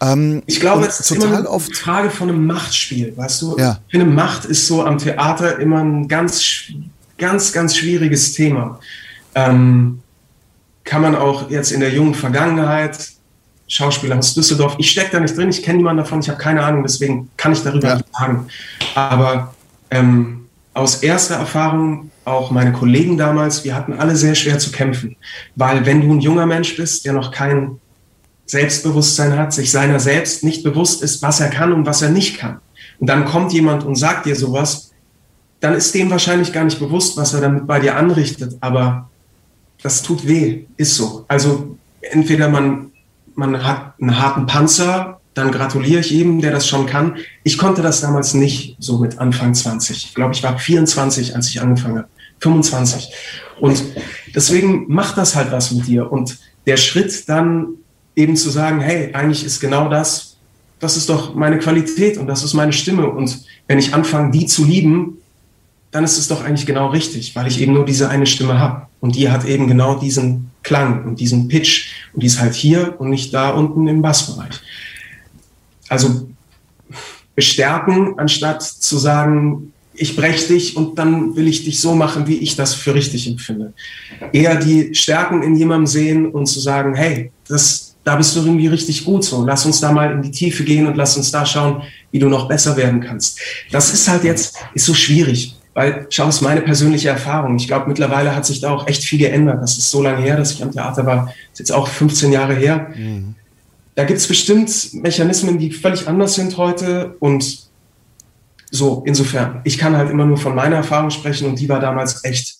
[0.00, 3.56] Ähm, ich glaube, es ist total immer eine oft Frage von einem Machtspiel, weißt du?
[3.58, 3.80] Ja.
[3.86, 6.64] Ich finde, Macht ist so am Theater immer ein ganz,
[7.16, 8.78] ganz, ganz schwieriges Thema.
[9.34, 10.02] Ähm,
[10.86, 13.10] kann man auch jetzt in der jungen Vergangenheit,
[13.68, 16.62] Schauspieler aus Düsseldorf, ich stecke da nicht drin, ich kenne niemanden davon, ich habe keine
[16.62, 17.94] Ahnung, deswegen kann ich darüber ja.
[17.96, 18.46] nicht sagen.
[18.94, 19.54] Aber
[19.90, 25.16] ähm, aus erster Erfahrung, auch meine Kollegen damals, wir hatten alle sehr schwer zu kämpfen,
[25.56, 27.80] weil wenn du ein junger Mensch bist, der noch kein
[28.46, 32.38] Selbstbewusstsein hat, sich seiner selbst nicht bewusst ist, was er kann und was er nicht
[32.38, 32.60] kann,
[33.00, 34.92] und dann kommt jemand und sagt dir sowas,
[35.60, 39.10] dann ist dem wahrscheinlich gar nicht bewusst, was er damit bei dir anrichtet, aber
[39.82, 41.24] das tut weh, ist so.
[41.28, 42.92] Also entweder man,
[43.34, 47.18] man hat einen harten Panzer dann gratuliere ich jedem, der das schon kann.
[47.44, 50.06] Ich konnte das damals nicht so mit Anfang 20.
[50.06, 52.08] Ich glaube, ich war 24, als ich angefangen habe.
[52.40, 53.12] 25.
[53.60, 53.82] Und
[54.34, 56.10] deswegen macht das halt was mit dir.
[56.10, 57.68] Und der Schritt dann
[58.14, 60.38] eben zu sagen, hey, eigentlich ist genau das,
[60.78, 63.06] das ist doch meine Qualität und das ist meine Stimme.
[63.06, 65.15] Und wenn ich anfange, die zu lieben,
[65.96, 68.86] dann ist es doch eigentlich genau richtig, weil ich eben nur diese eine Stimme habe.
[69.00, 71.90] Und die hat eben genau diesen Klang und diesen Pitch.
[72.12, 74.60] Und die ist halt hier und nicht da unten im Bassbereich.
[75.88, 76.28] Also
[77.34, 82.40] bestärken, anstatt zu sagen, ich breche dich und dann will ich dich so machen, wie
[82.40, 83.72] ich das für richtig empfinde.
[84.34, 88.66] Eher die Stärken in jemandem sehen und zu sagen, hey, das, da bist du irgendwie
[88.66, 89.46] richtig gut so.
[89.46, 92.28] Lass uns da mal in die Tiefe gehen und lass uns da schauen, wie du
[92.28, 93.40] noch besser werden kannst.
[93.72, 97.56] Das ist halt jetzt, ist so schwierig, weil, schau, es ist meine persönliche Erfahrung.
[97.56, 99.62] Ich glaube, mittlerweile hat sich da auch echt viel geändert.
[99.62, 101.26] Das ist so lange her, dass ich am Theater war.
[101.26, 102.88] Das ist jetzt auch 15 Jahre her.
[102.96, 103.34] Mhm.
[103.94, 107.68] Da gibt es bestimmt Mechanismen, die völlig anders sind heute und
[108.70, 112.24] so, insofern, ich kann halt immer nur von meiner Erfahrung sprechen und die war damals
[112.24, 112.56] echt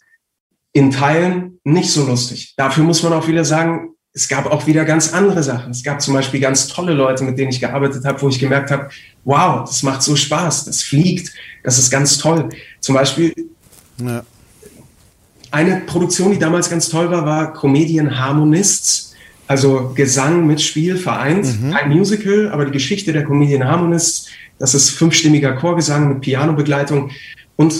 [0.75, 2.53] in Teilen nicht so lustig.
[2.59, 5.73] Dafür muss man auch wieder sagen, es gab auch wieder ganz andere Sachen.
[5.73, 8.71] Es gab zum Beispiel ganz tolle Leute, mit denen ich gearbeitet habe, wo ich gemerkt
[8.71, 8.89] habe,
[9.25, 12.49] wow, das macht so Spaß, das fliegt, das ist ganz toll.
[12.81, 13.35] Zum Beispiel
[13.99, 14.25] ja.
[15.51, 19.15] eine Produktion, die damals ganz toll war, war Comedian Harmonists,
[19.47, 21.73] also Gesang mit Spiel vereint, mhm.
[21.73, 27.11] kein Musical, aber die Geschichte der Comedian Harmonists das ist fünfstimmiger Chorgesang mit Pianobegleitung.
[27.57, 27.75] Und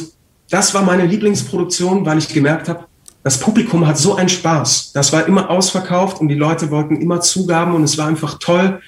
[0.51, 2.87] das war meine Lieblingsproduktion, weil ich gemerkt habe,
[3.27, 4.93] das Publikum hat so einen Spaß.
[4.93, 8.81] Das war immer ausverkauft und die Leute wollten immer Zugaben und es war einfach toll,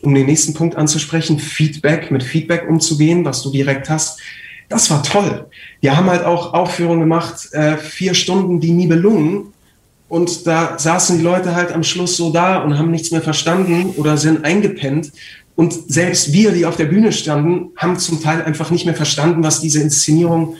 [0.00, 4.20] um den nächsten Punkt anzusprechen, Feedback, mit Feedback umzugehen, was du direkt hast.
[4.68, 5.46] Das war toll.
[5.80, 9.52] Wir haben halt auch Aufführungen gemacht, äh, vier Stunden, die Nibelungen.
[10.08, 13.92] Und da saßen die Leute halt am Schluss so da und haben nichts mehr verstanden
[13.96, 15.10] oder sind eingepennt.
[15.56, 19.42] Und selbst wir, die auf der Bühne standen, haben zum Teil einfach nicht mehr verstanden,
[19.42, 20.54] was diese Inszenierung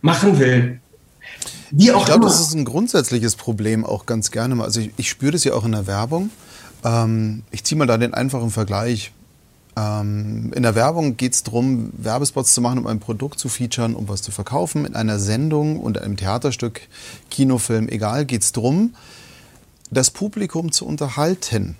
[0.00, 0.80] machen will.
[1.70, 5.08] Wie auch ich glaube, das ist ein grundsätzliches Problem auch ganz gerne Also ich, ich
[5.08, 6.30] spüre das ja auch in der Werbung.
[6.84, 9.12] Ähm, ich ziehe mal da den einfachen Vergleich.
[9.76, 13.94] Ähm, in der Werbung geht es darum, Werbespots zu machen, um ein Produkt zu featuren,
[13.94, 14.84] um was zu verkaufen.
[14.84, 16.80] In einer Sendung und einem Theaterstück,
[17.30, 18.94] Kinofilm, egal, geht es darum,
[19.90, 21.76] das Publikum zu unterhalten.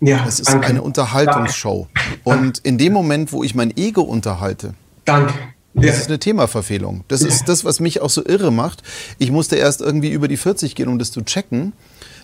[0.00, 0.66] Ja, es ist danke.
[0.66, 1.88] eine Unterhaltungsshow.
[1.94, 2.20] Danke.
[2.24, 4.74] Und in dem Moment, wo ich mein Ego unterhalte,
[5.04, 5.34] danke.
[5.80, 5.96] Das ja.
[6.02, 7.04] ist eine Themaverfehlung.
[7.08, 7.28] Das ja.
[7.28, 8.82] ist das, was mich auch so irre macht.
[9.18, 11.72] Ich musste erst irgendwie über die 40 gehen, um das zu checken,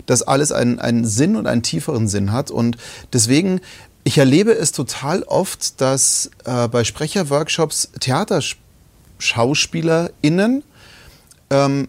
[0.07, 2.51] dass alles einen, einen Sinn und einen tieferen Sinn hat.
[2.51, 2.79] Und
[3.13, 3.61] deswegen,
[4.03, 10.65] ich erlebe es total oft, dass äh, bei Sprecherworkshops TheaterschauspielerInnen
[11.51, 11.89] ähm,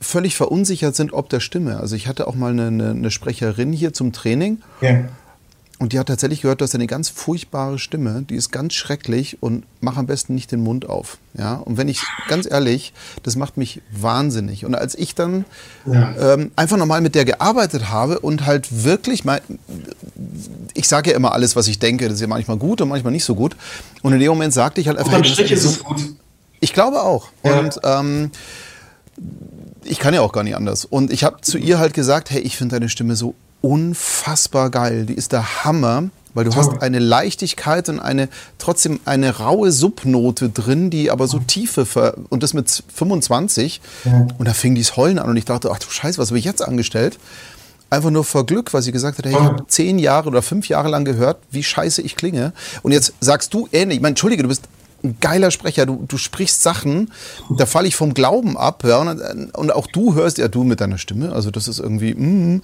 [0.00, 1.80] völlig verunsichert sind ob der Stimme.
[1.80, 4.62] Also ich hatte auch mal eine, eine, eine Sprecherin hier zum Training.
[4.80, 5.08] Ja.
[5.80, 9.40] Und die hat tatsächlich gehört, du hast eine ganz furchtbare Stimme, die ist ganz schrecklich
[9.40, 11.18] und mach am besten nicht den Mund auf.
[11.34, 11.54] Ja?
[11.54, 14.64] Und wenn ich, ganz ehrlich, das macht mich wahnsinnig.
[14.64, 15.44] Und als ich dann
[15.86, 16.34] ja.
[16.34, 19.40] ähm, einfach nochmal mit der gearbeitet habe und halt wirklich mal,
[20.74, 23.12] ich sage ja immer alles, was ich denke, das ist ja manchmal gut und manchmal
[23.12, 23.54] nicht so gut.
[24.02, 25.24] Und in dem Moment sagte ich halt einfach.
[25.24, 26.02] Strich ist es gut.
[26.58, 27.28] Ich glaube auch.
[27.44, 27.60] Ja.
[27.60, 28.30] Und ähm,
[29.84, 30.84] ich kann ja auch gar nicht anders.
[30.84, 35.06] Und ich habe zu ihr halt gesagt, hey, ich finde deine Stimme so unfassbar geil.
[35.06, 36.60] Die ist der Hammer, weil du Toll.
[36.60, 42.14] hast eine Leichtigkeit und eine trotzdem eine raue Subnote drin, die aber so tiefe ver
[42.28, 44.26] und das mit 25 ja.
[44.38, 46.44] und da fing dieses Heulen an und ich dachte, ach du Scheiße, was habe ich
[46.44, 47.18] jetzt angestellt?
[47.90, 50.68] Einfach nur vor Glück, weil sie gesagt hat, hey, ich habe zehn Jahre oder fünf
[50.68, 52.52] Jahre lang gehört, wie scheiße ich klinge.
[52.82, 54.68] Und jetzt sagst du ähnlich, ich meine, entschuldige, du bist
[55.02, 55.86] ein geiler Sprecher.
[55.86, 57.10] Du, du sprichst Sachen,
[57.56, 58.84] da falle ich vom Glauben ab.
[58.84, 61.32] Ja, und, und, auch du hörst ja du mit deiner Stimme.
[61.32, 62.14] Also das ist irgendwie.
[62.14, 62.62] Mm.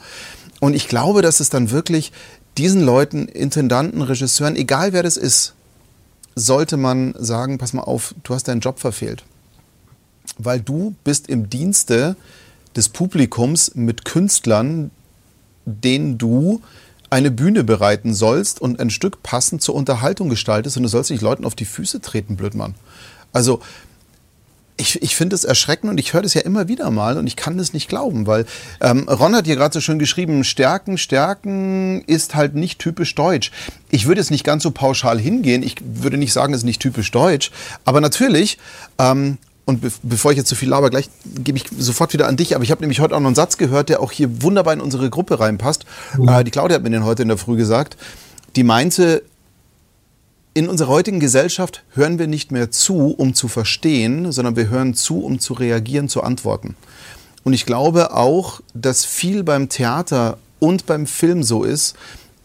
[0.64, 2.10] Und ich glaube, dass es dann wirklich
[2.56, 5.52] diesen Leuten, Intendanten, Regisseuren, egal wer das ist,
[6.36, 9.24] sollte man sagen, pass mal auf, du hast deinen Job verfehlt.
[10.38, 12.16] Weil du bist im Dienste
[12.74, 14.90] des Publikums mit Künstlern,
[15.66, 16.62] denen du
[17.10, 21.20] eine Bühne bereiten sollst und ein Stück passend zur Unterhaltung gestaltest und du sollst nicht
[21.20, 22.74] Leuten auf die Füße treten, Blödmann.
[23.34, 23.60] Also
[24.76, 27.36] ich, ich finde es erschreckend und ich höre das ja immer wieder mal und ich
[27.36, 28.44] kann das nicht glauben, weil
[28.80, 33.52] ähm, Ron hat hier gerade so schön geschrieben, Stärken, Stärken ist halt nicht typisch deutsch.
[33.90, 36.82] Ich würde jetzt nicht ganz so pauschal hingehen, ich würde nicht sagen, es ist nicht
[36.82, 37.52] typisch deutsch,
[37.84, 38.58] aber natürlich
[38.98, 42.36] ähm, und be bevor ich jetzt zu viel laber, gleich gebe ich sofort wieder an
[42.36, 42.54] dich.
[42.54, 44.80] Aber ich habe nämlich heute auch noch einen Satz gehört, der auch hier wunderbar in
[44.80, 45.86] unsere Gruppe reinpasst.
[46.18, 46.28] Mhm.
[46.28, 47.96] Äh, die Claudia hat mir den heute in der Früh gesagt.
[48.56, 49.22] Die meinte,
[50.54, 54.94] in unserer heutigen Gesellschaft hören wir nicht mehr zu, um zu verstehen, sondern wir hören
[54.94, 56.76] zu, um zu reagieren, zu antworten.
[57.42, 61.96] Und ich glaube auch, dass viel beim Theater und beim Film so ist,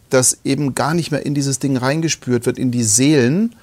[0.09, 3.55] dass eben gar nicht mehr in dieses Ding reingespürt wird, in die Seelen.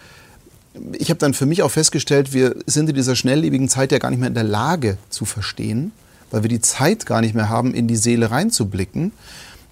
[0.93, 4.11] Ich habe dann für mich auch festgestellt, wir sind in dieser schnelllebigen Zeit ja gar
[4.11, 5.91] nicht mehr in der Lage zu verstehen,
[6.31, 9.11] weil wir die Zeit gar nicht mehr haben, in die Seele reinzublicken.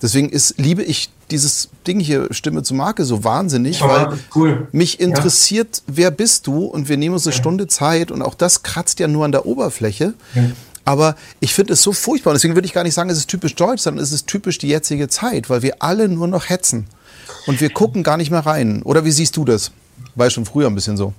[0.02, 4.68] Deswegen ist, liebe ich dieses Ding hier, Stimme zu Marke, so wahnsinnig, ja, weil cool.
[4.72, 5.94] mich interessiert, ja.
[5.96, 6.64] wer bist du?
[6.64, 7.40] Und wir nehmen uns eine ja.
[7.40, 10.14] Stunde Zeit und auch das kratzt ja nur an der Oberfläche.
[10.84, 12.30] Aber ich finde es so furchtbar.
[12.30, 14.58] Und deswegen würde ich gar nicht sagen, es ist typisch deutsch, sondern es ist typisch
[14.58, 16.86] die jetzige Zeit, weil wir alle nur noch hetzen.
[17.46, 18.82] Und wir gucken gar nicht mehr rein.
[18.82, 19.72] Oder wie siehst du das?
[20.14, 21.12] War schon früher ein bisschen so.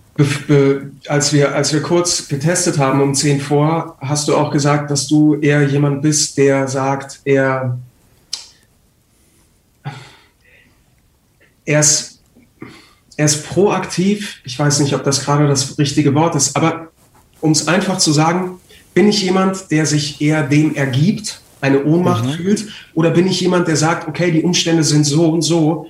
[1.08, 5.08] Als, wir, als wir kurz getestet haben um 10 vor, hast du auch gesagt, dass
[5.08, 7.78] du eher jemand bist, der sagt, er
[11.66, 12.22] er ist,
[13.18, 14.38] er ist proaktiv.
[14.44, 16.90] Ich weiß nicht, ob das gerade das richtige Wort ist, aber
[17.42, 18.60] um es einfach zu sagen,
[18.94, 22.32] bin ich jemand, der sich eher dem ergibt, eine Ohnmacht mhm.
[22.32, 25.88] fühlt, oder bin ich jemand, der sagt, okay, die Umstände sind so und so,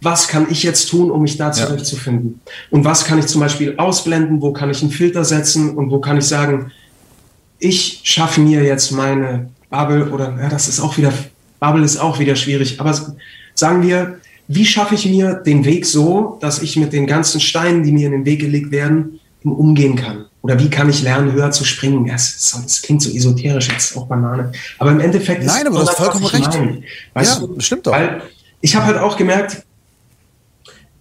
[0.00, 2.40] was kann ich jetzt tun, um mich da zurechtzufinden?
[2.44, 2.52] Ja.
[2.70, 5.98] Und was kann ich zum Beispiel ausblenden, wo kann ich einen Filter setzen und wo
[5.98, 6.70] kann ich sagen,
[7.58, 11.12] ich schaffe mir jetzt meine Bubble oder ja, das ist auch wieder,
[11.58, 12.94] Bubble ist auch wieder schwierig, aber
[13.54, 17.82] sagen wir, wie schaffe ich mir den Weg so, dass ich mit den ganzen Steinen,
[17.82, 20.26] die mir in den Weg gelegt werden, umgehen kann?
[20.42, 22.06] Oder wie kann ich lernen, höher zu springen?
[22.06, 24.52] Das, das klingt so esoterisch, jetzt auch Banane.
[24.78, 26.50] Aber im Endeffekt ist Nein, aber du hast vollkommen recht.
[27.14, 27.60] Weißt ja, du?
[27.60, 27.92] stimmt doch.
[27.92, 28.22] Weil
[28.60, 29.64] ich habe halt auch gemerkt,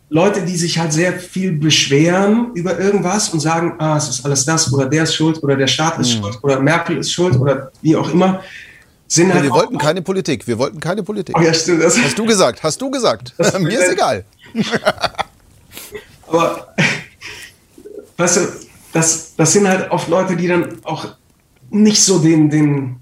[0.10, 4.46] Leute, die sich halt sehr viel beschweren über irgendwas und sagen, ah, es ist alles
[4.46, 6.22] das oder der ist schuld oder der Staat ist mhm.
[6.22, 8.42] schuld oder Merkel ist schuld oder wie auch immer
[9.14, 10.48] sind ja, halt wir wollten keine Politik.
[10.48, 11.38] Wir wollten keine Politik.
[11.38, 13.34] Oh ja, stimmt, das hast du gesagt, hast du gesagt.
[13.60, 14.26] Mir ist egal.
[16.28, 16.74] Aber
[18.18, 18.42] weißt du,
[18.92, 21.06] das, das sind halt oft Leute, die dann auch
[21.70, 22.98] nicht so den, den,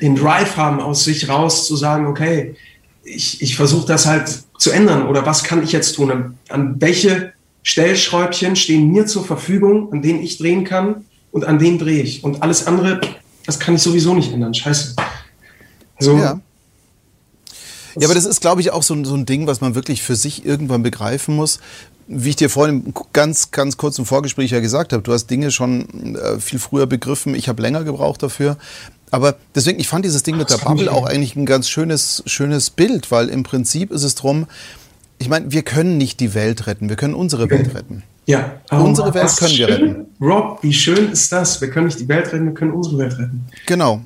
[0.00, 2.56] den Drive haben, aus sich raus zu sagen, okay,
[3.04, 6.36] ich, ich versuche das halt zu ändern oder was kann ich jetzt tun?
[6.48, 11.78] An welche Stellschräubchen stehen mir zur Verfügung, an denen ich drehen kann und an denen
[11.78, 12.24] drehe ich.
[12.24, 13.00] Und alles andere,
[13.46, 14.52] das kann ich sowieso nicht ändern.
[14.52, 14.96] Scheiße.
[15.98, 16.16] So.
[16.16, 16.40] Ja.
[17.96, 20.16] Ja, aber das ist, glaube ich, auch so, so ein Ding, was man wirklich für
[20.16, 21.60] sich irgendwann begreifen muss.
[22.06, 25.50] Wie ich dir vorhin ganz, ganz kurz im Vorgespräch ja gesagt habe, du hast Dinge
[25.50, 27.34] schon äh, viel früher begriffen.
[27.34, 28.58] Ich habe länger gebraucht dafür.
[29.10, 32.70] Aber deswegen, ich fand dieses Ding mit der Bubble auch eigentlich ein ganz schönes, schönes
[32.70, 34.46] Bild, weil im Prinzip ist es drum,
[35.18, 38.02] ich meine, wir können nicht die Welt retten, wir können unsere Welt retten.
[38.26, 40.06] Ja, unsere Welt können wir retten.
[40.20, 41.60] Rob, wie schön ist das?
[41.60, 43.46] Wir können nicht die Welt retten, wir können unsere Welt retten.
[43.66, 44.02] Genau.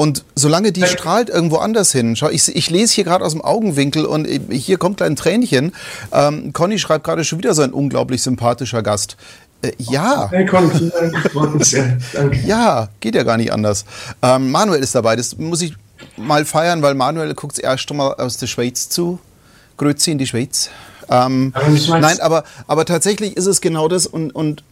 [0.00, 3.42] Und solange die strahlt irgendwo anders hin, schau, ich, ich lese hier gerade aus dem
[3.42, 5.74] Augenwinkel und hier kommt ein Tränchen.
[6.10, 9.18] Ähm, Conny schreibt gerade schon wieder so ein unglaublich sympathischer Gast.
[9.60, 10.30] Äh, ja.
[10.30, 10.90] Hey Conny,
[12.14, 12.40] Danke.
[12.46, 13.84] Ja, geht ja gar nicht anders.
[14.22, 15.74] Ähm, Manuel ist dabei, das muss ich
[16.16, 19.18] mal feiern, weil Manuel guckt erst mal aus der Schweiz zu.
[19.76, 20.70] Grüezi in die Schweiz.
[21.10, 21.52] Ähm,
[21.88, 24.64] nein, aber, aber tatsächlich ist es genau das und, und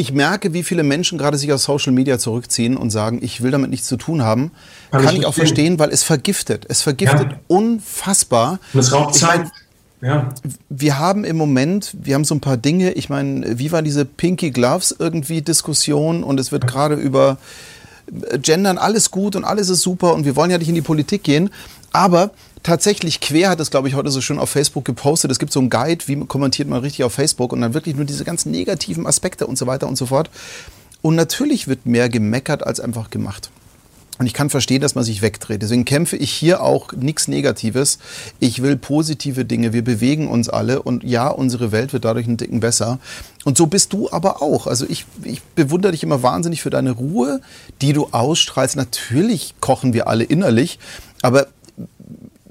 [0.00, 3.50] ich merke, wie viele Menschen gerade sich aus Social Media zurückziehen und sagen, ich will
[3.50, 4.50] damit nichts zu tun haben.
[4.90, 6.64] Kann, Kann ich, auch verstehen, weil es vergiftet.
[6.70, 7.38] Es vergiftet ja.
[7.48, 8.58] unfassbar.
[8.72, 9.46] Und es raubt Zeit.
[10.00, 10.30] ja.
[10.70, 14.06] Wir haben im Moment, wir haben so ein paar Dinge, ich meine, wie war diese
[14.06, 17.36] Pinky Gloves irgendwie Diskussion und es wird gerade über
[18.40, 21.24] Gendern alles gut und alles ist super und wir wollen ja nicht in die Politik
[21.24, 21.50] gehen,
[21.92, 22.30] aber
[22.62, 25.30] tatsächlich quer hat es, glaube ich, heute so schön auf Facebook gepostet.
[25.30, 28.04] Es gibt so einen Guide, wie kommentiert man richtig auf Facebook und dann wirklich nur
[28.04, 30.30] diese ganzen negativen Aspekte und so weiter und so fort.
[31.02, 33.50] Und natürlich wird mehr gemeckert als einfach gemacht.
[34.20, 35.62] Und ich kann verstehen, dass man sich wegdreht.
[35.62, 37.98] Deswegen kämpfe ich hier auch nichts Negatives.
[38.38, 39.72] Ich will positive Dinge.
[39.72, 42.98] Wir bewegen uns alle und ja, unsere Welt wird dadurch ein Dicken besser.
[43.44, 44.66] Und so bist du aber auch.
[44.66, 47.40] Also ich, ich bewundere dich immer wahnsinnig für deine Ruhe,
[47.80, 48.76] die du ausstrahlst.
[48.76, 50.78] Natürlich kochen wir alle innerlich,
[51.22, 51.46] aber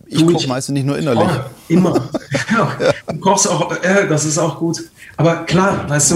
[0.09, 1.23] ich koche meistens nicht nur innerlich.
[1.23, 2.09] Oh, immer.
[2.51, 2.93] ja.
[3.07, 4.81] Du kochst auch, äh, das ist auch gut.
[5.17, 6.15] Aber klar, weißt du,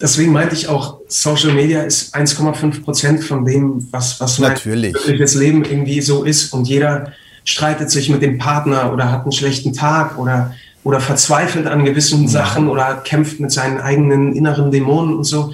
[0.00, 5.34] deswegen meinte ich auch, Social Media ist 1,5 Prozent von dem, was, was mein wirkliches
[5.34, 6.52] Leben irgendwie so ist.
[6.52, 7.12] Und jeder
[7.44, 12.28] streitet sich mit dem Partner oder hat einen schlechten Tag oder, oder verzweifelt an gewissen.
[12.28, 15.52] Sachen oder kämpft mit seinen eigenen inneren Dämonen und so.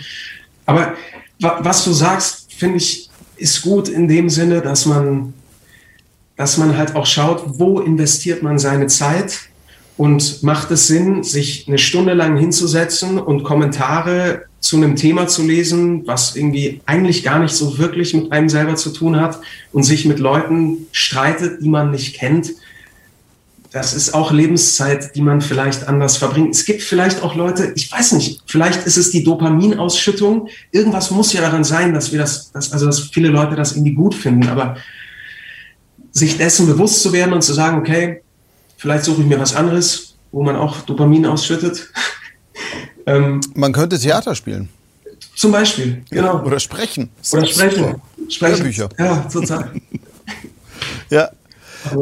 [0.66, 0.94] Aber
[1.38, 5.32] was du sagst, finde ich, ist gut in dem Sinne, dass man
[6.40, 9.40] dass man halt auch schaut, wo investiert man seine Zeit
[9.98, 15.42] und macht es Sinn, sich eine Stunde lang hinzusetzen und Kommentare zu einem Thema zu
[15.46, 19.38] lesen, was irgendwie eigentlich gar nicht so wirklich mit einem selber zu tun hat
[19.72, 22.52] und sich mit Leuten streitet, die man nicht kennt.
[23.70, 26.54] Das ist auch Lebenszeit, die man vielleicht anders verbringt.
[26.54, 30.48] Es gibt vielleicht auch Leute, ich weiß nicht, vielleicht ist es die Dopaminausschüttung.
[30.72, 33.92] Irgendwas muss ja daran sein, dass wir das, dass, also dass viele Leute das irgendwie
[33.92, 34.48] gut finden.
[34.48, 34.76] Aber
[36.12, 38.22] sich dessen bewusst zu werden und zu sagen, okay,
[38.76, 41.88] vielleicht suche ich mir was anderes, wo man auch Dopamin ausschüttet.
[43.06, 44.68] ähm, man könnte Theater spielen.
[45.36, 46.42] Zum Beispiel, genau.
[46.42, 47.10] Oder sprechen.
[47.32, 48.02] Oder sprechen.
[48.28, 48.62] Sprechen.
[48.62, 48.88] Bücher.
[48.98, 49.72] Ja, total.
[51.10, 51.30] ja.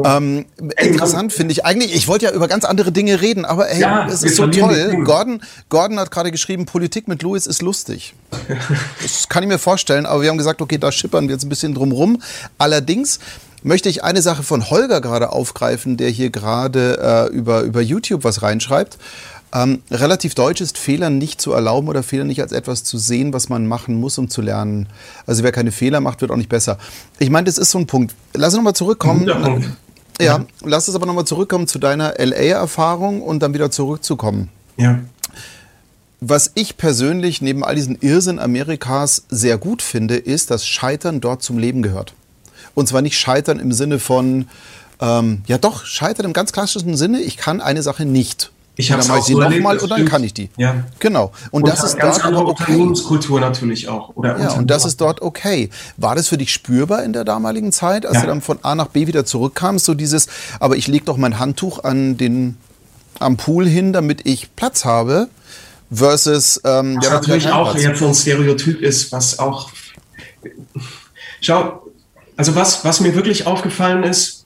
[0.03, 0.45] Ähm,
[0.77, 4.07] interessant finde ich eigentlich, ich wollte ja über ganz andere Dinge reden, aber hey, ja,
[4.07, 5.03] es ist so toll.
[5.05, 8.13] Gordon, Gordon hat gerade geschrieben, Politik mit Louis ist lustig.
[9.01, 11.49] das kann ich mir vorstellen, aber wir haben gesagt, okay, da schippern wir jetzt ein
[11.49, 12.21] bisschen drum rum.
[12.57, 13.19] Allerdings
[13.63, 18.23] möchte ich eine Sache von Holger gerade aufgreifen, der hier gerade äh, über, über YouTube
[18.23, 18.97] was reinschreibt.
[19.51, 23.33] Ähm, relativ deutsch ist Fehler nicht zu erlauben oder Fehler nicht als etwas zu sehen,
[23.33, 24.87] was man machen muss, um zu lernen.
[25.25, 26.77] Also wer keine Fehler macht, wird auch nicht besser.
[27.17, 28.13] Ich meine, das ist so ein Punkt.
[28.33, 29.27] Lass uns nochmal zurückkommen.
[30.21, 34.49] Ja, lass uns aber nochmal zurückkommen zu deiner LA-Erfahrung und dann wieder zurückzukommen.
[34.75, 34.99] Ja.
[36.19, 41.41] Was ich persönlich neben all diesen Irrsinn Amerikas sehr gut finde, ist, dass Scheitern dort
[41.41, 42.13] zum Leben gehört.
[42.79, 44.47] Und zwar nicht Scheitern im Sinne von,
[45.01, 48.51] ähm, ja doch, Scheitern im ganz klassischen Sinne, ich kann eine Sache nicht.
[48.77, 50.49] Ich habe sie so nochmal und dann kann ich die.
[50.55, 50.85] Ja.
[50.99, 51.33] Genau.
[51.51, 52.63] Und, und das ist ganz dort andere okay.
[52.63, 54.15] Unternehmenskultur natürlich auch.
[54.15, 55.69] Oder ja, und das ist dort okay.
[55.97, 58.21] War das für dich spürbar in der damaligen Zeit, als ja.
[58.21, 60.27] du dann von A nach B wieder zurückkamst, so dieses,
[60.61, 62.55] aber ich lege doch mein Handtuch an den,
[63.19, 65.27] am Pool hin, damit ich Platz habe,
[65.91, 66.61] versus...
[66.63, 69.71] Ähm, was ja, natürlich auch jetzt so ein Stereotyp ist, was auch...
[71.41, 71.83] Schau,
[72.39, 74.45] also was, was mir wirklich aufgefallen ist,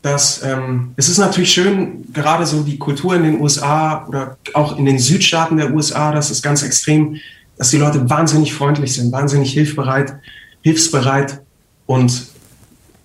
[0.00, 4.78] dass ähm, es ist natürlich schön, gerade so die Kultur in den USA oder auch
[4.78, 7.18] in den Südstaaten der USA, das ist ganz extrem,
[7.58, 10.14] dass die Leute wahnsinnig freundlich sind, wahnsinnig hilfbereit,
[10.62, 11.42] hilfsbereit
[11.84, 12.28] und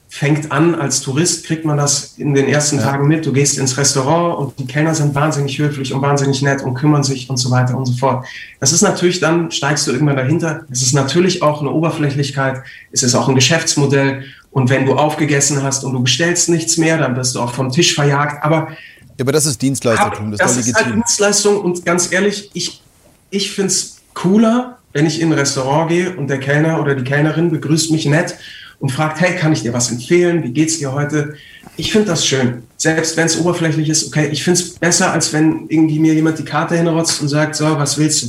[0.09, 2.83] fängt an, als Tourist kriegt man das in den ersten ja.
[2.83, 3.25] Tagen mit.
[3.25, 7.03] Du gehst ins Restaurant und die Kellner sind wahnsinnig höflich und wahnsinnig nett und kümmern
[7.03, 8.25] sich und so weiter und so fort.
[8.59, 10.65] Das ist natürlich, dann steigst du irgendwann dahinter.
[10.71, 12.63] Es ist natürlich auch eine Oberflächlichkeit.
[12.91, 14.23] Es ist auch ein Geschäftsmodell.
[14.51, 17.69] Und wenn du aufgegessen hast und du bestellst nichts mehr, dann wirst du auch vom
[17.71, 18.43] Tisch verjagt.
[18.43, 18.69] Aber,
[19.17, 22.81] ja, aber das ist Dienstleistertum, das, das ist, halt Dienstleistung und ganz ehrlich, ich,
[23.29, 27.03] ich finde es cooler, wenn ich in ein Restaurant gehe und der Kellner oder die
[27.03, 28.35] Kellnerin begrüßt mich nett
[28.79, 30.43] und fragt, hey, kann ich dir was empfehlen?
[30.43, 31.35] Wie geht's dir heute?
[31.77, 32.63] Ich finde das schön.
[32.77, 36.39] Selbst wenn es oberflächlich ist, okay, ich finde es besser, als wenn irgendwie mir jemand
[36.39, 38.27] die Karte hinrotzt und sagt, so, was willst du?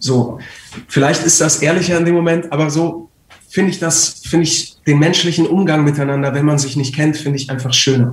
[0.00, 0.38] So,
[0.86, 3.08] vielleicht ist das ehrlicher in dem Moment, aber so
[3.48, 7.38] finde ich das, finde ich den menschlichen Umgang miteinander, wenn man sich nicht kennt, finde
[7.38, 8.12] ich einfach schöner.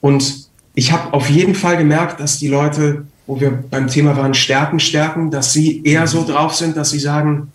[0.00, 4.34] Und ich habe auf jeden Fall gemerkt, dass die Leute, wo wir beim Thema waren,
[4.34, 7.52] Stärken stärken, dass sie eher so drauf sind, dass sie sagen,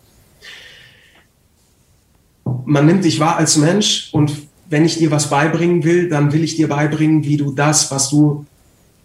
[2.66, 4.32] man nimmt dich wahr als Mensch und
[4.70, 8.10] wenn ich dir was beibringen will, dann will ich dir beibringen, wie du das, was
[8.10, 8.46] du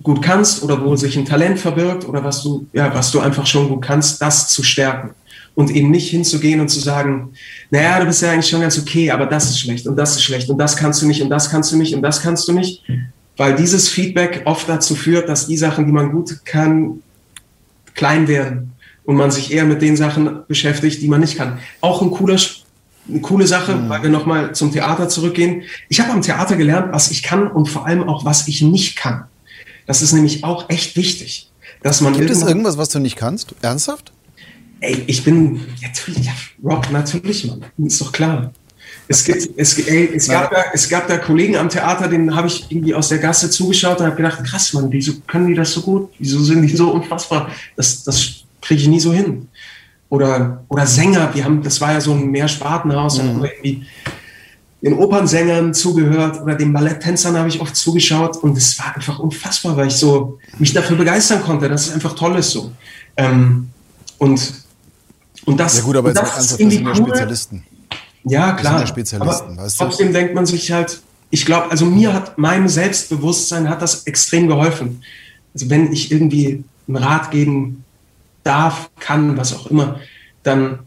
[0.03, 3.47] gut kannst oder wo sich ein Talent verbirgt oder was du, ja, was du einfach
[3.47, 5.11] schon gut kannst, das zu stärken
[5.55, 7.33] und eben nicht hinzugehen und zu sagen,
[7.71, 10.23] naja, du bist ja eigentlich schon ganz okay, aber das ist schlecht und das ist
[10.23, 12.53] schlecht und das kannst du nicht und das kannst du nicht und das kannst du
[12.53, 12.85] nicht,
[13.37, 17.03] weil dieses Feedback oft dazu führt, dass die Sachen, die man gut kann,
[17.95, 18.73] klein werden
[19.05, 21.59] und man sich eher mit den Sachen beschäftigt, die man nicht kann.
[21.81, 22.39] Auch ein cooler
[23.09, 23.89] eine coole Sache, mhm.
[23.89, 25.63] weil wir nochmal zum Theater zurückgehen.
[25.89, 28.97] Ich habe am Theater gelernt, was ich kann und vor allem auch, was ich nicht
[28.97, 29.25] kann.
[29.87, 31.51] Das ist nämlich auch echt wichtig.
[31.83, 33.55] Dass man Gibt es irgendwas, was du nicht kannst?
[33.63, 34.13] Ernsthaft?
[34.81, 37.65] Ey, ich bin, natürlich, ja, Rock, natürlich, Mann.
[37.79, 38.53] Ist doch klar.
[39.09, 42.47] Es, gibt, es, ey, es, gab da, es gab da Kollegen am Theater, denen habe
[42.49, 45.73] ich irgendwie aus der Gasse zugeschaut und habe gedacht, krass, Mann, wieso können die das
[45.73, 46.11] so gut?
[46.19, 47.51] Wieso sind die so unfassbar?
[47.75, 49.49] Das, das kriege ich nie so hin.
[50.11, 53.23] Oder, oder Sänger, wir haben, das war ja so ein Mehrspartenhaus, mhm.
[53.23, 53.87] da haben wir irgendwie
[54.81, 59.77] den Opernsängern zugehört oder den Balletttänzern habe ich oft zugeschaut und es war einfach unfassbar,
[59.77, 62.73] weil ich so mich dafür begeistern konnte, dass es einfach toll ist so.
[63.17, 63.71] Ähm,
[64.19, 64.53] und
[65.45, 67.65] und das, ja gut, aber das, das sind ja Spezialisten.
[68.25, 68.81] Ja, klar.
[68.81, 69.85] Ja Spezialisten, aber weißt du?
[69.85, 74.47] Trotzdem denkt man sich halt, ich glaube, also mir hat meinem Selbstbewusstsein hat das extrem
[74.47, 75.03] geholfen.
[75.55, 77.85] Also wenn ich irgendwie einen Rat geben
[78.49, 80.01] darf, kann, was auch immer,
[80.43, 80.81] dann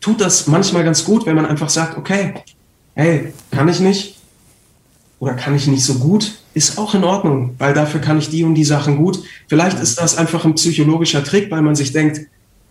[0.00, 2.34] tut das manchmal ganz gut, wenn man einfach sagt, okay,
[2.94, 4.16] hey, kann ich nicht
[5.18, 8.44] oder kann ich nicht so gut, ist auch in Ordnung, weil dafür kann ich die
[8.44, 9.22] und die Sachen gut.
[9.48, 12.20] Vielleicht ist das einfach ein psychologischer Trick, weil man sich denkt,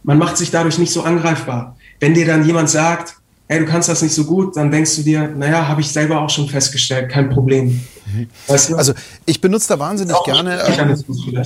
[0.04, 1.76] man macht sich dadurch nicht so angreifbar.
[2.00, 3.16] Wenn dir dann jemand sagt,
[3.48, 6.22] hey, du kannst das nicht so gut, dann denkst du dir, naja, habe ich selber
[6.22, 7.82] auch schon festgestellt, kein Problem.
[8.06, 8.28] Mhm.
[8.48, 8.76] Weißt du?
[8.76, 8.94] Also
[9.26, 10.62] ich benutze da wahnsinnig gerne.
[10.68, 11.44] Ähm,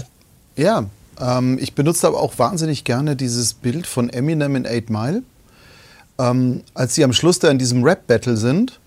[0.55, 0.85] ja,
[1.19, 5.23] ähm, ich benutze aber auch wahnsinnig gerne dieses Bild von Eminem in Eight Mile,
[6.17, 8.79] ähm, als sie am Schluss da in diesem Rap-Battle sind.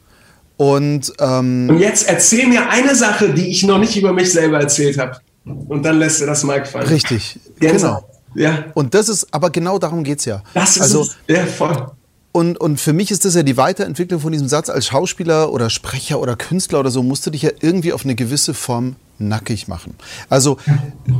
[0.56, 4.60] Und, ähm, und jetzt erzähl mir eine Sache, die ich noch nicht über mich selber
[4.60, 5.18] erzählt habe.
[5.44, 6.86] Und dann lässt du das Mike fallen.
[6.86, 8.08] Richtig, genau.
[8.34, 8.66] Ja.
[8.74, 10.42] Und das ist, aber genau darum geht es ja.
[10.54, 11.16] Das ist also, es.
[11.26, 11.90] Ja, voll.
[12.32, 14.70] Und, und für mich ist das ja die Weiterentwicklung von diesem Satz.
[14.70, 18.14] Als Schauspieler oder Sprecher oder Künstler oder so musst du dich ja irgendwie auf eine
[18.14, 18.96] gewisse Form
[19.28, 19.94] nackig machen.
[20.28, 20.58] Also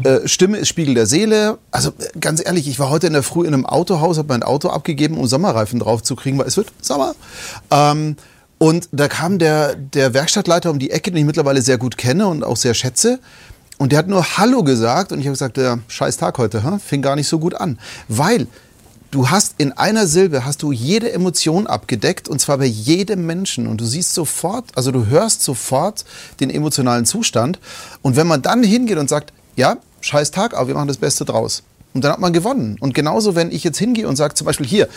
[0.04, 1.58] äh, Stimme ist Spiegel der Seele.
[1.70, 4.42] Also äh, ganz ehrlich, ich war heute in der Früh in einem Autohaus, habe mein
[4.42, 7.14] Auto abgegeben, um Sommerreifen drauf zu kriegen, weil es wird Sommer.
[7.70, 8.16] Ähm,
[8.58, 12.28] und da kam der, der Werkstattleiter um die Ecke, den ich mittlerweile sehr gut kenne
[12.28, 13.18] und auch sehr schätze.
[13.78, 16.78] Und der hat nur Hallo gesagt und ich habe gesagt, der scheiß Tag heute, hm?
[16.78, 17.80] fing gar nicht so gut an.
[18.06, 18.46] Weil
[19.12, 23.68] du hast in einer Silbe hast du jede Emotion abgedeckt und zwar bei jedem Menschen.
[23.68, 26.04] Und du siehst sofort, also du hörst sofort
[26.40, 27.60] den emotionalen Zustand.
[28.00, 31.24] Und wenn man dann hingeht und sagt, ja, scheiß Tag, aber wir machen das Beste
[31.24, 31.62] draus.
[31.94, 32.76] Und dann hat man gewonnen.
[32.80, 34.88] Und genauso wenn ich jetzt hingehe und sage zum Beispiel hier,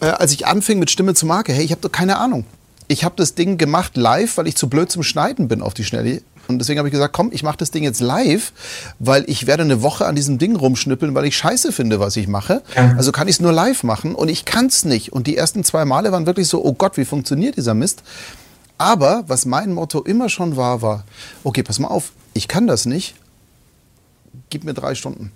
[0.00, 2.44] äh, als ich anfing mit Stimme zu Marke, hey, ich habe doch keine Ahnung,
[2.88, 5.84] ich habe das Ding gemacht live, weil ich zu blöd zum Schneiden bin auf die
[5.84, 6.22] Schnelle.
[6.48, 8.52] Und deswegen habe ich gesagt, komm, ich mache das Ding jetzt live,
[8.98, 12.26] weil ich werde eine Woche an diesem Ding rumschnippeln, weil ich scheiße finde, was ich
[12.26, 12.62] mache.
[12.74, 12.94] Ja.
[12.96, 15.12] Also kann ich es nur live machen und ich kann es nicht.
[15.12, 18.02] Und die ersten zwei Male waren wirklich so, oh Gott, wie funktioniert dieser Mist?
[18.78, 21.04] Aber was mein Motto immer schon war, war,
[21.44, 23.14] okay, pass mal auf, ich kann das nicht,
[24.48, 25.32] gib mir drei Stunden.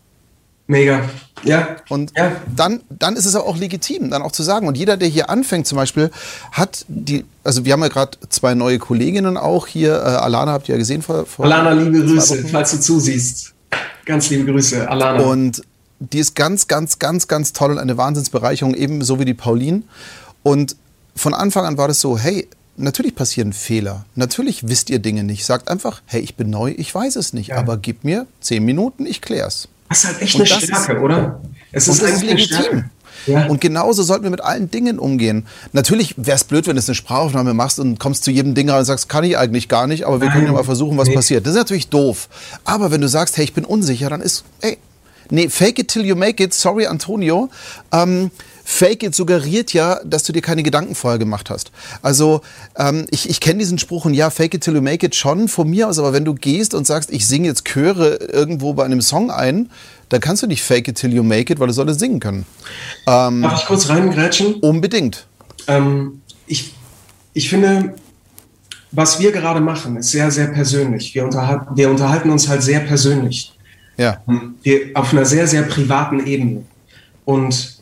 [0.67, 1.03] Mega,
[1.43, 1.77] ja.
[1.89, 2.33] Und ja.
[2.55, 4.69] Dann, dann ist es auch legitim, dann auch zu sagen.
[4.69, 6.11] Und jeder, der hier anfängt zum Beispiel,
[6.53, 9.95] hat die, also wir haben ja gerade zwei neue Kolleginnen auch hier.
[9.95, 13.53] Äh, Alana habt ihr ja gesehen vor, vor Alana, liebe Grüße, falls du zusiehst.
[14.05, 15.23] Ganz liebe Grüße, Alana.
[15.25, 15.63] Und
[15.99, 19.83] die ist ganz, ganz, ganz, ganz toll und eine Wahnsinnsbereicherung, ebenso wie die Pauline.
[20.43, 20.77] Und
[21.15, 24.05] von Anfang an war das so, hey, natürlich passieren Fehler.
[24.15, 25.45] Natürlich wisst ihr Dinge nicht.
[25.45, 27.49] Sagt einfach, hey, ich bin neu, ich weiß es nicht.
[27.49, 27.57] Ja.
[27.57, 29.69] Aber gib mir zehn Minuten, ich klär's.
[29.93, 31.41] Das ist halt echt eine Stärke, ist, oder?
[31.71, 32.85] Es ist, ist legitim.
[33.27, 33.47] Ja.
[33.47, 35.47] Und genauso sollten wir mit allen Dingen umgehen.
[35.73, 38.81] Natürlich wäre es blöd, wenn du eine Sprachaufnahme machst und kommst zu jedem Ding rein
[38.81, 40.39] und sagst, kann ich eigentlich gar nicht, aber wir Nein.
[40.39, 41.15] können ja mal versuchen, was nee.
[41.15, 41.47] passiert.
[41.47, 42.29] Das ist natürlich doof.
[42.65, 44.79] Aber wenn du sagst, hey, ich bin unsicher, dann ist, hey,
[45.31, 47.49] nee, fake it till you make it, sorry Antonio.
[47.93, 48.31] Ähm,
[48.65, 51.73] Fake it suggeriert ja, dass du dir keine Gedanken vorher gemacht hast.
[52.01, 52.43] Also
[52.77, 55.49] ähm, ich, ich kenne diesen Spruch und ja, fake it till you make it schon
[55.49, 58.85] von mir aus, aber wenn du gehst und sagst, ich singe jetzt Chöre irgendwo bei
[58.85, 59.71] einem Song ein,
[60.09, 62.47] dann kannst du nicht fake it till you make it, weil du solltest singen können.
[63.07, 64.55] Ähm, Darf ich kurz reingrätschen?
[64.55, 65.27] Unbedingt.
[65.67, 66.75] Ähm, ich,
[67.33, 67.95] ich finde,
[68.91, 71.15] was wir gerade machen, ist sehr, sehr persönlich.
[71.15, 73.57] Wir, unterhalten, wir unterhalten uns halt sehr persönlich.
[73.97, 74.23] Ja.
[74.63, 76.65] Wir, auf einer sehr, sehr privaten Ebene.
[77.25, 77.82] Und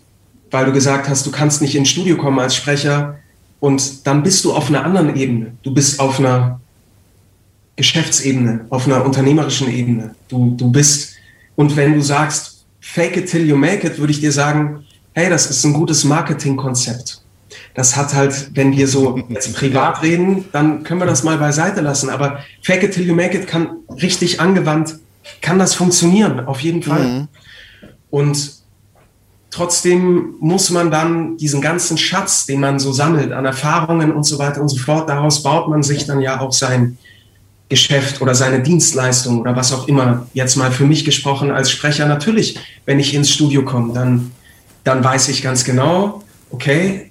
[0.51, 3.19] weil du gesagt hast, du kannst nicht ins Studio kommen als Sprecher
[3.61, 5.53] und dann bist du auf einer anderen Ebene.
[5.63, 6.61] Du bist auf einer
[7.77, 10.15] Geschäftsebene, auf einer unternehmerischen Ebene.
[10.29, 11.15] Du, du bist,
[11.57, 15.29] und wenn du sagst, fake it till you make it, würde ich dir sagen, hey,
[15.29, 17.23] das ist ein gutes Marketingkonzept.
[17.75, 21.81] Das hat halt, wenn wir so jetzt privat reden, dann können wir das mal beiseite
[21.81, 22.11] lassen.
[22.11, 24.97] Aber fake it till you make it kann richtig angewandt,
[25.41, 27.05] kann das funktionieren, auf jeden Fall.
[27.05, 27.29] Mhm.
[28.11, 28.60] Und
[29.51, 34.39] Trotzdem muss man dann diesen ganzen Schatz, den man so sammelt an Erfahrungen und so
[34.39, 36.99] weiter und so fort, daraus baut man sich dann ja auch sein
[37.69, 40.27] Geschäft oder seine Dienstleistung oder was auch immer.
[40.35, 42.07] Jetzt mal für mich gesprochen als Sprecher.
[42.07, 44.33] Natürlich, wenn ich ins Studio komme, dann,
[44.85, 47.11] dann weiß ich ganz genau, okay,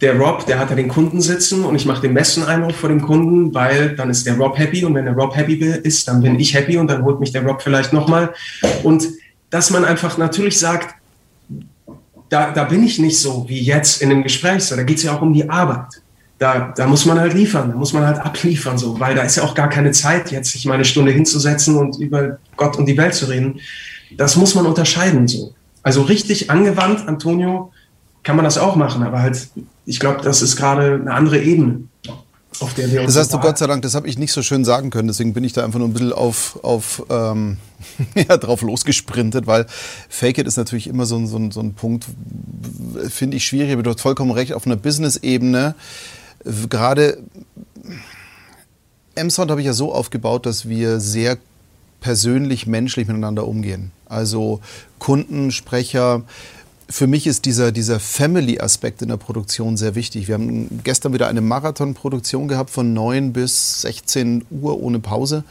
[0.00, 2.90] der Rob, der hat ja den Kunden sitzen und ich mache den besten Eindruck vor
[2.90, 6.20] dem Kunden, weil dann ist der Rob happy und wenn der Rob happy ist, dann
[6.20, 8.34] bin ich happy und dann holt mich der Rob vielleicht nochmal.
[8.82, 9.08] Und
[9.48, 10.94] dass man einfach natürlich sagt,
[12.34, 14.64] da, da bin ich nicht so wie jetzt in einem Gespräch.
[14.64, 16.02] So, da geht es ja auch um die Arbeit.
[16.40, 19.36] Da, da muss man halt liefern, da muss man halt abliefern, so, weil da ist
[19.36, 22.86] ja auch gar keine Zeit, jetzt sich mal eine Stunde hinzusetzen und über Gott und
[22.86, 23.60] die Welt zu reden.
[24.16, 25.28] Das muss man unterscheiden.
[25.28, 25.54] So.
[25.84, 27.72] Also richtig angewandt, Antonio,
[28.24, 29.48] kann man das auch machen, aber halt,
[29.86, 31.84] ich glaube, das ist gerade eine andere Ebene
[32.60, 33.14] auf der wir uns.
[33.14, 35.32] Das hast du Gott sei Dank, das habe ich nicht so schön sagen können, deswegen
[35.32, 37.58] bin ich da einfach nur ein bisschen auf, auf ähm,
[38.14, 39.66] ja, drauf losgesprintet, weil
[40.08, 42.06] Fake It ist natürlich immer so, so, so ein Punkt,
[43.08, 45.74] finde ich schwierig, aber du hast vollkommen recht, auf einer Business-Ebene,
[46.68, 47.18] gerade
[49.14, 51.38] Emsond habe ich ja so aufgebaut, dass wir sehr
[52.00, 53.92] persönlich, menschlich miteinander umgehen.
[54.06, 54.60] Also
[54.98, 56.22] Kunden, Sprecher,
[56.88, 60.28] für mich ist dieser, dieser Family-Aspekt in der Produktion sehr wichtig.
[60.28, 65.44] Wir haben gestern wieder eine Marathon-Produktion gehabt von 9 bis 16 Uhr ohne Pause.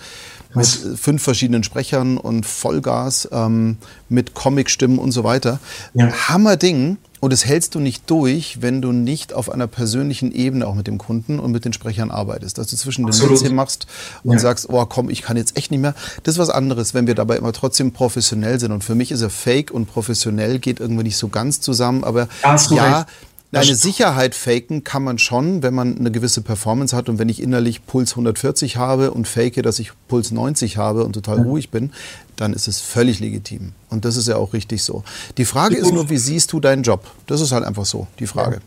[0.56, 3.78] Mit fünf verschiedenen Sprechern und Vollgas, ähm,
[4.08, 5.60] mit Comic-Stimmen und so weiter.
[5.96, 6.12] Ja.
[6.30, 6.98] Hammerding.
[7.24, 10.88] Und das hältst du nicht durch, wenn du nicht auf einer persönlichen Ebene auch mit
[10.88, 12.57] dem Kunden und mit den Sprechern arbeitest.
[12.57, 13.88] Dass du zwischen den Sätzen machst
[14.26, 14.39] und ja.
[14.39, 15.95] sagst, oh komm, ich kann jetzt echt nicht mehr.
[16.24, 18.74] Das ist was anderes, wenn wir dabei immer trotzdem professionell sind.
[18.74, 22.03] Und für mich ist er fake und professionell geht irgendwie nicht so ganz zusammen.
[22.03, 22.28] Aber
[22.76, 23.07] ja, recht.
[23.54, 27.41] Eine Sicherheit faken kann man schon, wenn man eine gewisse Performance hat und wenn ich
[27.41, 31.43] innerlich Puls 140 habe und fake, dass ich Puls 90 habe und total ja.
[31.43, 31.91] ruhig bin,
[32.36, 33.74] dann ist es völlig legitim.
[33.89, 35.04] Und das ist ja auch richtig so.
[35.38, 37.06] Die Frage ist nur, wie siehst du deinen Job?
[37.28, 38.60] Das ist halt einfach so, die Frage.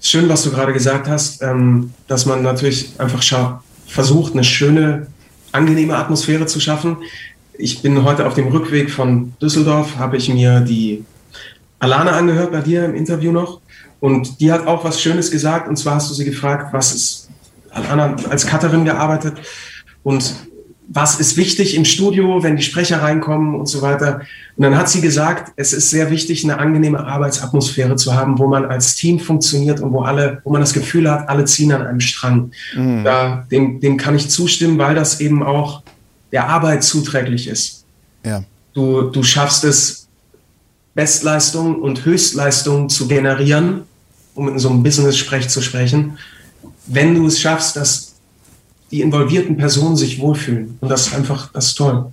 [0.00, 3.22] Schön, was du gerade gesagt hast, ähm, dass man natürlich einfach
[3.86, 5.06] versucht, eine schöne
[5.52, 6.96] angenehme Atmosphäre zu schaffen.
[7.56, 11.04] Ich bin heute auf dem Rückweg von Düsseldorf, habe ich mir die
[11.82, 13.60] Alana angehört bei dir im Interview noch.
[13.98, 15.68] Und die hat auch was Schönes gesagt.
[15.68, 17.28] Und zwar hast du sie gefragt, was ist,
[17.70, 19.34] Alana als Cutterin gearbeitet
[20.02, 20.34] und
[20.88, 24.20] was ist wichtig im Studio, wenn die Sprecher reinkommen und so weiter.
[24.56, 28.46] Und dann hat sie gesagt, es ist sehr wichtig, eine angenehme Arbeitsatmosphäre zu haben, wo
[28.46, 31.82] man als Team funktioniert und wo alle, wo man das Gefühl hat, alle ziehen an
[31.82, 32.52] einem Strang.
[32.76, 33.04] Mhm.
[33.04, 35.82] Da, dem, dem kann ich zustimmen, weil das eben auch
[36.30, 37.84] der Arbeit zuträglich ist.
[38.24, 38.44] Ja.
[38.74, 40.02] Du, du schaffst es,
[40.94, 43.82] Bestleistung und Höchstleistung zu generieren,
[44.34, 46.18] um in so einem Business-Sprech zu sprechen,
[46.86, 48.14] wenn du es schaffst, dass
[48.90, 50.76] die involvierten Personen sich wohlfühlen.
[50.80, 52.12] Und das ist einfach, das ist toll.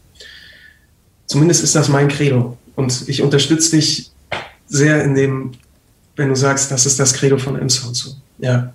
[1.27, 2.57] Zumindest ist das mein Credo.
[2.75, 4.11] Und ich unterstütze dich
[4.67, 5.51] sehr in dem,
[6.15, 8.11] wenn du sagst, das ist das Credo von M-Sound so.
[8.39, 8.73] Ja.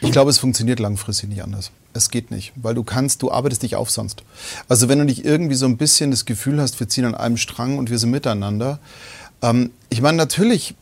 [0.00, 1.70] Ich glaube, es funktioniert langfristig nicht anders.
[1.92, 4.22] Es geht nicht, weil du kannst, du arbeitest dich auf sonst.
[4.68, 7.36] Also wenn du nicht irgendwie so ein bisschen das Gefühl hast, wir ziehen an einem
[7.36, 8.78] Strang und wir sind miteinander.
[9.42, 10.74] Ähm, ich meine, natürlich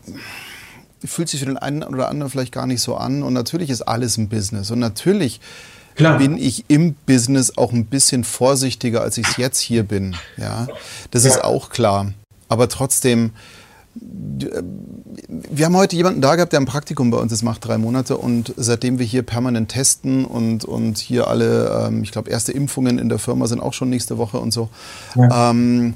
[1.04, 3.82] fühlt sich für den einen oder anderen vielleicht gar nicht so an und natürlich ist
[3.82, 5.40] alles ein Business und natürlich
[5.94, 6.18] Klar.
[6.18, 10.14] bin ich im Business auch ein bisschen vorsichtiger, als ich es jetzt hier bin.
[10.36, 10.68] Ja,
[11.10, 11.30] das ja.
[11.30, 12.12] ist auch klar.
[12.48, 13.30] Aber trotzdem,
[13.94, 18.18] wir haben heute jemanden da gehabt, der ein Praktikum bei uns ist, macht drei Monate
[18.18, 22.98] und seitdem wir hier permanent testen und, und hier alle, ähm, ich glaube, erste Impfungen
[22.98, 24.68] in der Firma sind auch schon nächste Woche und so,
[25.14, 25.50] ja.
[25.50, 25.94] ähm,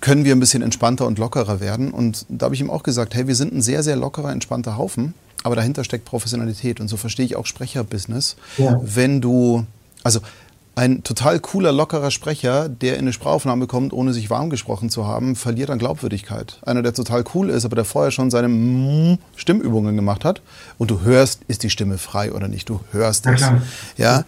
[0.00, 1.90] können wir ein bisschen entspannter und lockerer werden.
[1.90, 4.76] Und da habe ich ihm auch gesagt, hey, wir sind ein sehr, sehr lockerer, entspannter
[4.76, 5.14] Haufen.
[5.42, 8.36] Aber dahinter steckt Professionalität und so verstehe ich auch Sprecherbusiness.
[8.58, 8.80] Ja.
[8.82, 9.64] Wenn du,
[10.02, 10.20] also
[10.74, 15.06] ein total cooler, lockerer Sprecher, der in eine Sprachaufnahme kommt, ohne sich warm gesprochen zu
[15.06, 16.58] haben, verliert an Glaubwürdigkeit.
[16.62, 20.42] Einer, der total cool ist, aber der vorher schon seine Stimmübungen gemacht hat
[20.78, 23.42] und du hörst, ist die Stimme frei oder nicht, du hörst es,
[23.96, 24.24] ja,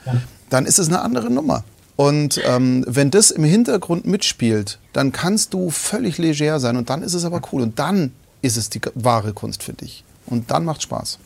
[0.50, 1.64] dann ist es eine andere Nummer.
[2.02, 7.00] Und ähm, wenn das im Hintergrund mitspielt, dann kannst du völlig leger sein und dann
[7.04, 10.02] ist es aber cool und dann ist es die wahre Kunst für dich.
[10.26, 11.20] Und dann macht Spaß.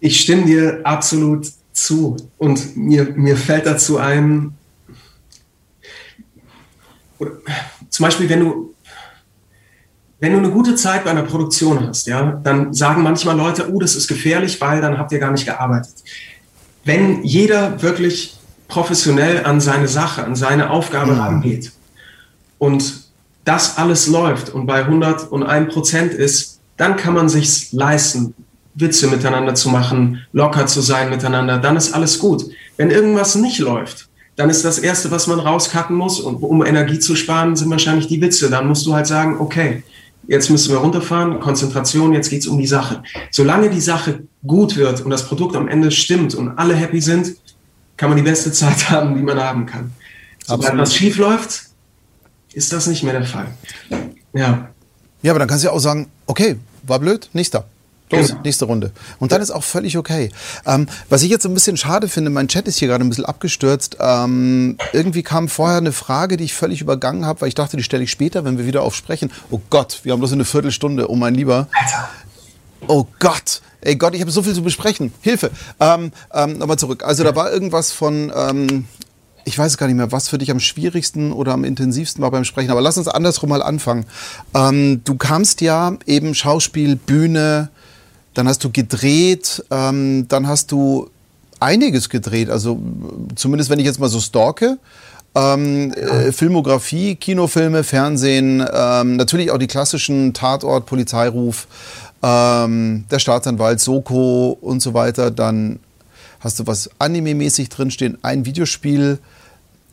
[0.00, 2.16] Ich stimme dir absolut zu.
[2.38, 4.54] Und mir, mir fällt dazu ein,
[7.18, 7.32] oder,
[7.90, 8.74] zum Beispiel, wenn du,
[10.20, 13.78] wenn du eine gute Zeit bei einer Produktion hast, ja, dann sagen manchmal Leute, oh,
[13.78, 15.96] das ist gefährlich, weil dann habt ihr gar nicht gearbeitet.
[16.84, 18.36] Wenn jeder wirklich
[18.68, 21.20] professionell an seine Sache, an seine Aufgabe mhm.
[21.20, 21.72] rangeht
[22.58, 23.02] und
[23.44, 28.34] das alles läuft und bei 101 Prozent ist, dann kann man sich leisten,
[28.74, 32.44] Witze miteinander zu machen, locker zu sein miteinander, dann ist alles gut.
[32.76, 36.98] Wenn irgendwas nicht läuft, dann ist das Erste, was man rauscutten muss, und um Energie
[36.98, 38.48] zu sparen, sind wahrscheinlich die Witze.
[38.48, 39.82] Dann musst du halt sagen, okay,
[40.28, 43.02] jetzt müssen wir runterfahren, Konzentration, jetzt geht's um die Sache.
[43.30, 47.36] Solange die Sache gut wird und das Produkt am Ende stimmt und alle happy sind,
[47.96, 49.92] kann man die beste Zeit haben, die man haben kann.
[50.44, 51.66] Sobald was schief läuft,
[52.52, 53.48] ist das nicht mehr der Fall.
[54.32, 54.68] Ja.
[55.22, 57.64] Ja, aber dann kannst du ja auch sagen, okay, war blöd, nächster.
[58.12, 58.40] Los, genau.
[58.44, 58.92] nächste Runde.
[59.18, 60.30] Und dann ist auch völlig okay.
[60.66, 63.24] Ähm, was ich jetzt ein bisschen schade finde, mein Chat ist hier gerade ein bisschen
[63.24, 63.96] abgestürzt.
[64.00, 67.82] Ähm, irgendwie kam vorher eine Frage, die ich völlig übergangen habe, weil ich dachte, die
[67.82, 69.30] stelle ich später, wenn wir wieder aufsprechen.
[69.50, 71.68] Oh Gott, wir haben bloß eine Viertelstunde, oh mein Lieber.
[71.72, 72.08] Alter.
[72.88, 75.12] Oh Gott, ey Gott, ich habe so viel zu besprechen.
[75.20, 75.50] Hilfe.
[75.78, 77.04] Ähm, ähm, Nochmal zurück.
[77.04, 78.86] Also da war irgendwas von, ähm,
[79.44, 82.44] ich weiß gar nicht mehr, was für dich am schwierigsten oder am intensivsten war beim
[82.44, 82.70] Sprechen.
[82.70, 84.06] Aber lass uns andersrum mal anfangen.
[84.54, 87.70] Ähm, du kamst ja eben Schauspiel, Bühne,
[88.34, 91.10] dann hast du gedreht, ähm, dann hast du
[91.60, 92.50] einiges gedreht.
[92.50, 92.80] Also
[93.34, 94.78] zumindest wenn ich jetzt mal so stalke.
[95.34, 101.66] Ähm, äh, Filmografie, Kinofilme, Fernsehen, ähm, natürlich auch die klassischen Tatort, Polizeiruf,
[102.22, 105.30] ähm, der Staatsanwalt, Soko und so weiter.
[105.30, 105.78] Dann
[106.40, 109.20] hast du was Anime-mäßig drinstehen, ein Videospiel.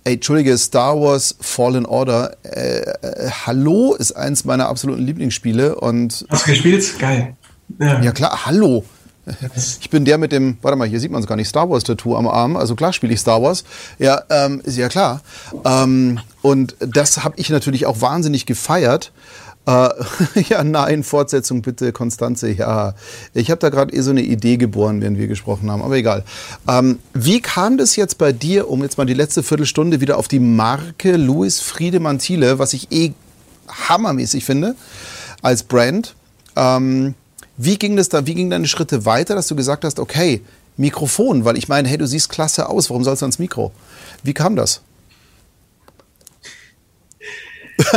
[0.03, 2.35] Ey, Entschuldige, Star Wars Fallen Order.
[2.43, 5.75] Äh, äh, Hallo ist eins meiner absoluten Lieblingsspiele.
[5.75, 6.99] Und Hast du gespielt?
[6.99, 7.35] Geil.
[7.77, 8.01] Ja.
[8.01, 8.83] ja, klar, Hallo.
[9.79, 11.83] Ich bin der mit dem, warte mal, hier sieht man es gar nicht, Star Wars
[11.83, 12.55] Tattoo am Arm.
[12.55, 13.63] Also klar spiele ich Star Wars.
[13.99, 15.21] Ja, ähm, ist ja klar.
[15.65, 19.11] Ähm, und das habe ich natürlich auch wahnsinnig gefeiert.
[19.65, 19.89] Äh,
[20.49, 22.49] ja, nein, Fortsetzung bitte, Konstanze.
[22.51, 22.95] Ja,
[23.33, 26.23] ich habe da gerade eh so eine Idee geboren, während wir gesprochen haben, aber egal.
[26.67, 30.27] Ähm, wie kam das jetzt bei dir, um jetzt mal die letzte Viertelstunde wieder auf
[30.27, 33.13] die Marke Louis Friedemann Thiele, was ich eh
[33.67, 34.75] hammermäßig finde,
[35.41, 36.15] als Brand?
[37.61, 40.41] Wie ging das da, wie gingen deine Schritte weiter, dass du gesagt hast, okay,
[40.77, 43.73] Mikrofon, weil ich meine, hey, du siehst klasse aus, warum sollst du ans Mikro?
[44.23, 44.81] Wie kam das?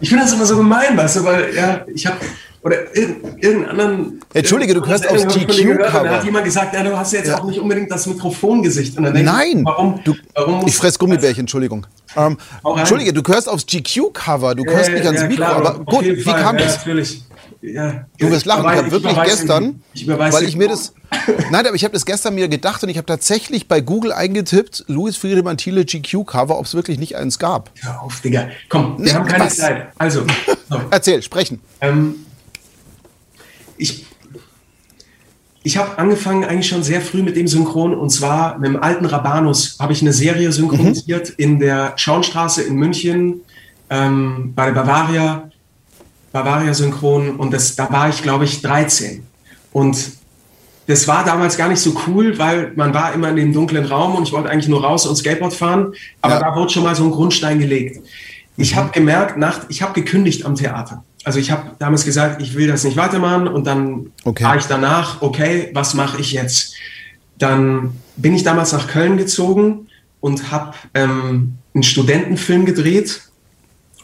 [0.00, 2.16] ich finde das immer so gemein, weißt du, weil ja, ich habe
[2.62, 4.20] oder irgendeinen anderen.
[4.34, 6.04] Entschuldige, du gehörst aufs GQ-Cover.
[6.04, 7.38] Da hat jemand gesagt, ja, du hast jetzt ja.
[7.38, 8.98] auch nicht unbedingt das Mikrofongesicht.
[9.00, 11.86] Nein, ich, warum, du, warum ich fress Gummibärchen, Entschuldigung.
[12.16, 12.38] Ähm,
[12.76, 16.16] Entschuldige, du gehörst aufs GQ-Cover, du gehörst nicht ans ja, Mikro, klar, aber gut, wie
[16.16, 16.40] Fall.
[16.40, 16.78] kam das?
[16.78, 17.24] Natürlich.
[17.62, 18.64] Ja, du wirst lachen.
[18.64, 20.94] Ich habe wirklich gestern, ich weil ich mir das,
[21.50, 24.84] nein, aber ich habe das gestern mir gedacht und ich habe tatsächlich bei Google eingetippt,
[24.88, 27.70] Louis Friedemann Thiele GQ Cover, ob es wirklich nicht eins gab.
[27.80, 28.48] Hör auf, Digga.
[28.68, 29.58] Komm, wir nee, haben keine was?
[29.58, 29.92] Zeit.
[29.96, 30.24] Also,
[30.68, 30.80] so.
[30.90, 31.60] erzähl, sprechen.
[31.80, 32.16] Ähm,
[33.82, 34.06] ich
[35.64, 39.06] ich habe angefangen eigentlich schon sehr früh mit dem Synchron und zwar mit dem alten
[39.06, 41.34] Rabanus habe ich eine Serie synchronisiert mhm.
[41.38, 43.42] in der Schauenstraße in München
[43.88, 45.50] ähm, bei der Bavaria,
[46.32, 49.24] Bavaria Synchron und das, da war ich glaube ich 13
[49.72, 49.96] und
[50.88, 54.16] das war damals gar nicht so cool, weil man war immer in dem dunklen Raum
[54.16, 56.40] und ich wollte eigentlich nur raus und Skateboard fahren, aber ja.
[56.40, 58.04] da wurde schon mal so ein Grundstein gelegt.
[58.56, 58.78] Ich mhm.
[58.78, 62.66] habe gemerkt, nach, ich habe gekündigt am Theater also ich habe damals gesagt, ich will
[62.66, 64.44] das nicht weitermachen und dann okay.
[64.44, 66.74] war ich danach, okay, was mache ich jetzt?
[67.38, 69.88] Dann bin ich damals nach Köln gezogen
[70.20, 73.22] und habe ähm, einen Studentenfilm gedreht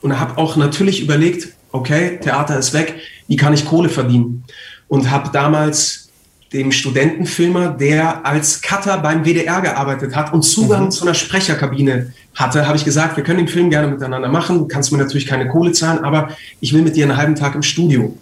[0.00, 2.96] und habe auch natürlich überlegt, okay, Theater ist weg,
[3.26, 4.44] wie kann ich Kohle verdienen?
[4.88, 6.07] Und habe damals
[6.52, 10.90] dem Studentenfilmer, der als Cutter beim WDR gearbeitet hat und Zugang mhm.
[10.90, 14.58] zu einer Sprecherkabine hatte, habe ich gesagt, wir können den Film gerne miteinander machen.
[14.58, 16.30] Du kannst mir natürlich keine Kohle zahlen, aber
[16.60, 18.16] ich will mit dir einen halben Tag im Studio.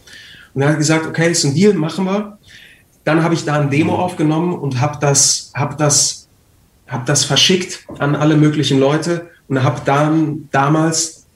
[0.54, 2.38] Und er hat gesagt, okay, ist ein Deal, machen wir.
[3.04, 6.26] Dann habe ich da ein Demo aufgenommen und habe das, hab das,
[6.88, 11.26] hab das verschickt an alle möglichen Leute und habe dann damals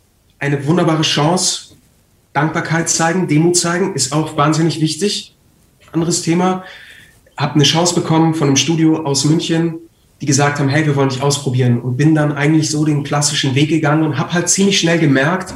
[0.40, 1.74] eine wunderbare Chance,
[2.32, 5.36] Dankbarkeit zeigen, Demo zeigen, ist auch wahnsinnig wichtig
[5.92, 6.64] anderes Thema.
[7.36, 9.78] Habe eine Chance bekommen von einem Studio aus München,
[10.20, 11.80] die gesagt haben, hey, wir wollen dich ausprobieren.
[11.80, 15.54] Und bin dann eigentlich so den klassischen Weg gegangen und habe halt ziemlich schnell gemerkt,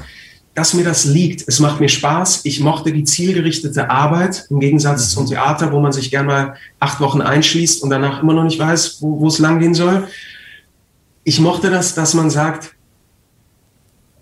[0.55, 1.47] dass mir das liegt.
[1.47, 2.43] Es macht mir Spaß.
[2.45, 7.01] Ich mochte die zielgerichtete Arbeit im Gegensatz zum Theater, wo man sich gern mal acht
[7.01, 10.09] Wochen einschließt und danach immer noch nicht weiß, wo, wo es lang gehen soll.
[11.24, 12.74] Ich mochte das, dass man sagt,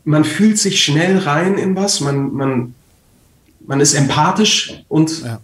[0.04, 2.74] man fühlt sich schnell rein in was, man, man,
[3.66, 5.40] man ist empathisch und ja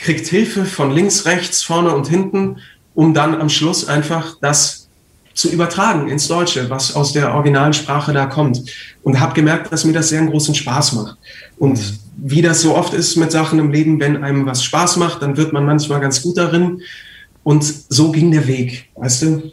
[0.00, 2.56] kriegt Hilfe von links, rechts, vorne und hinten,
[2.94, 4.88] um dann am Schluss einfach das
[5.34, 8.62] zu übertragen ins Deutsche, was aus der originalen Sprache da kommt.
[9.02, 11.16] Und habe gemerkt, dass mir das sehr einen großen Spaß macht.
[11.58, 11.98] Und mhm.
[12.16, 15.36] wie das so oft ist mit Sachen im Leben, wenn einem was Spaß macht, dann
[15.36, 16.82] wird man manchmal ganz gut darin.
[17.42, 19.52] Und so ging der Weg, weißt du?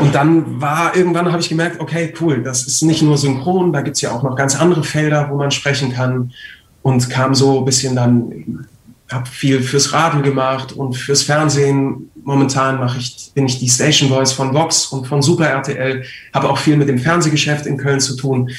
[0.00, 3.82] Und dann war irgendwann habe ich gemerkt, okay, cool, das ist nicht nur synchron, da
[3.82, 6.32] gibt's ja auch noch ganz andere Felder, wo man sprechen kann.
[6.82, 8.66] Und kam so ein bisschen dann
[9.10, 12.10] habe viel fürs Radio gemacht und fürs Fernsehen.
[12.24, 16.04] Momentan mache ich, bin ich die Station Voice von Vox und von Super RTL,
[16.34, 18.50] habe auch viel mit dem Fernsehgeschäft in Köln zu tun.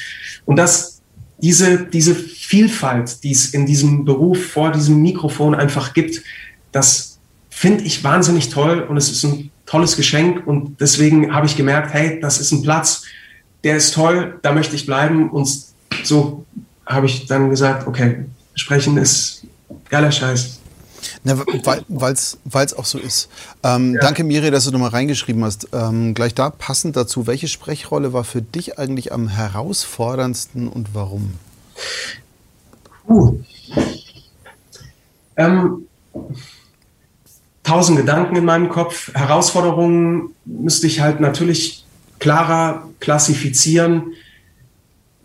[0.46, 1.00] Und das,
[1.38, 6.22] diese, diese Vielfalt, die es in diesem Beruf vor diesem Mikrofon einfach gibt,
[6.72, 7.18] das
[7.50, 11.92] finde ich wahnsinnig toll und es ist ein tolles Geschenk und deswegen habe ich gemerkt,
[11.92, 13.04] hey, das ist ein Platz,
[13.64, 15.48] der ist toll, da möchte ich bleiben und
[16.04, 16.46] so
[16.86, 18.24] habe ich dann gesagt, okay,
[18.54, 19.42] sprechen ist
[19.88, 20.60] Geiler Scheiß.
[21.24, 22.12] Weil
[22.64, 23.28] es auch so ist.
[23.62, 24.00] Ähm, ja.
[24.00, 25.68] Danke, Miri, dass du nochmal reingeschrieben hast.
[25.72, 31.34] Ähm, gleich da passend dazu, welche Sprechrolle war für dich eigentlich am herausforderndsten und warum?
[33.08, 33.38] Uh.
[35.36, 35.86] Ähm,
[37.62, 39.14] tausend Gedanken in meinem Kopf.
[39.14, 41.84] Herausforderungen müsste ich halt natürlich
[42.18, 44.14] klarer klassifizieren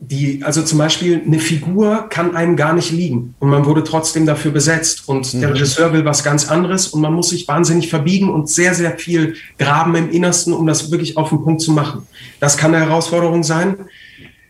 [0.10, 4.26] die, also zum Beispiel eine Figur kann einem gar nicht liegen und man wurde trotzdem
[4.26, 5.40] dafür besetzt und mhm.
[5.40, 8.98] der Regisseur will was ganz anderes und man muss sich wahnsinnig verbiegen und sehr, sehr
[8.98, 12.06] viel graben im Innersten, um das wirklich auf den Punkt zu machen.
[12.42, 13.78] Das kann eine Herausforderung sein.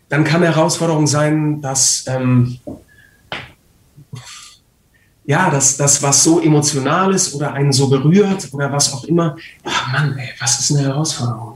[0.09, 2.57] Dann kann eine Herausforderung sein, dass, ähm,
[5.25, 9.37] ja, dass das, was so emotional ist oder einen so berührt oder was auch immer,
[9.63, 11.52] ach Mann, ey, was ist eine Herausforderung?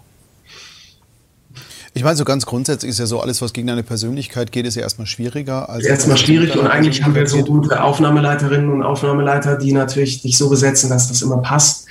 [1.98, 4.76] Ich meine, so ganz grundsätzlich ist ja so, alles, was gegen eine Persönlichkeit geht, ist
[4.76, 5.68] ja erstmal schwieriger.
[5.68, 10.38] Als erstmal schwierig und eigentlich haben wir so gute Aufnahmeleiterinnen und Aufnahmeleiter, die natürlich dich
[10.38, 11.88] so besetzen, dass das immer passt.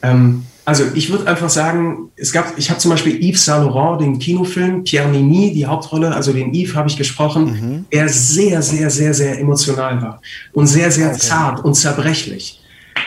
[0.00, 4.00] Ähm, also ich würde einfach sagen, es gab, ich habe zum Beispiel Yves Saint Laurent,
[4.00, 7.84] den Kinofilm, Pierre Nini, die Hauptrolle, also den Yves habe ich gesprochen, mhm.
[7.92, 10.20] der sehr, sehr, sehr, sehr emotional war
[10.52, 11.18] und sehr, sehr okay.
[11.18, 12.60] zart und zerbrechlich.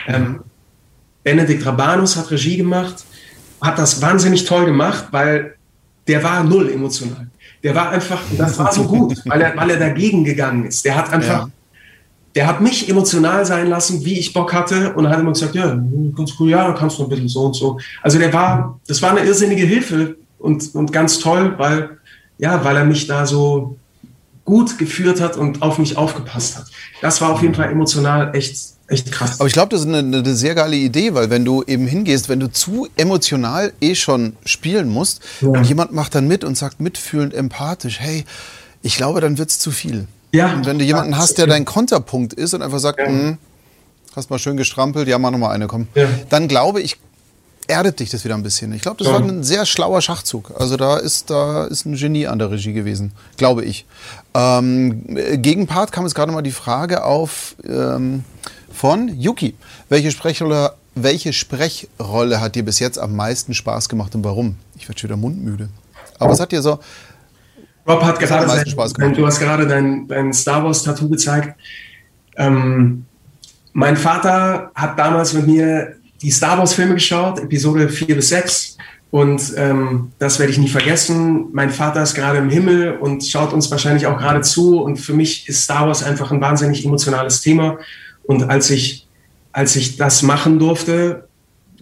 [0.06, 0.40] Ähm,
[1.24, 3.06] Benedikt Rabanus hat Regie gemacht,
[3.62, 5.54] hat das wahnsinnig toll gemacht, weil
[6.06, 7.28] der war null emotional.
[7.62, 10.84] Der war einfach, das war so gut, weil er, weil er dagegen gegangen ist.
[10.84, 11.48] Der hat einfach, ja.
[12.34, 15.78] der hat mich emotional sein lassen, wie ich Bock hatte und hat immer gesagt, ja,
[16.16, 17.78] ganz cool, ja, kannst du ein bisschen so und so.
[18.02, 21.98] Also der war, das war eine irrsinnige Hilfe und, und ganz toll, weil,
[22.38, 23.76] ja, weil er mich da so,
[24.44, 26.64] gut geführt hat und auf mich aufgepasst hat.
[27.00, 28.56] Das war auf jeden Fall emotional echt,
[28.92, 29.40] echt krass.
[29.40, 32.28] Aber ich glaube, das ist eine, eine, sehr geile Idee, weil wenn du eben hingehst,
[32.28, 35.48] wenn du zu emotional eh schon spielen musst ja.
[35.48, 38.24] und jemand macht dann mit und sagt mitfühlend, empathisch, hey,
[38.82, 40.06] ich glaube, dann wird es zu viel.
[40.32, 40.52] Ja.
[40.52, 43.06] Und wenn du jemanden hast, der dein Konterpunkt ist und einfach sagt, ja.
[43.06, 43.38] Hm,
[44.14, 45.88] hast mal schön gestrampelt, ja, mach noch mal eine, komm.
[45.94, 46.06] Ja.
[46.28, 46.98] Dann glaube ich,
[47.68, 48.72] erdet dich das wieder ein bisschen.
[48.72, 49.14] Ich glaube, das ja.
[49.14, 50.52] war ein sehr schlauer Schachzug.
[50.58, 53.86] Also da ist, da ist ein Genie an der Regie gewesen, glaube ich.
[54.34, 55.04] Ähm,
[55.36, 58.24] Gegenpart kam es gerade mal die Frage auf ähm,
[58.82, 59.54] von Yuki.
[59.90, 64.56] Welche Sprechrolle, welche Sprechrolle hat dir bis jetzt am meisten Spaß gemacht und warum?
[64.74, 65.68] Ich werde schon wieder mundmüde.
[66.18, 66.80] Aber es hat dir so.
[67.86, 69.16] Rob hat gerade sein, Spaß gemacht.
[69.16, 71.56] du hast gerade dein, dein Star Wars Tattoo gezeigt.
[72.36, 73.04] Ähm,
[73.72, 78.78] mein Vater hat damals mit mir die Star Wars-Filme geschaut, Episode 4 bis 6.
[79.12, 81.50] Und ähm, das werde ich nie vergessen.
[81.52, 84.82] Mein Vater ist gerade im Himmel und schaut uns wahrscheinlich auch gerade zu.
[84.82, 87.78] Und für mich ist Star Wars einfach ein wahnsinnig emotionales Thema.
[88.24, 89.06] Und als ich,
[89.52, 91.28] als ich das machen durfte,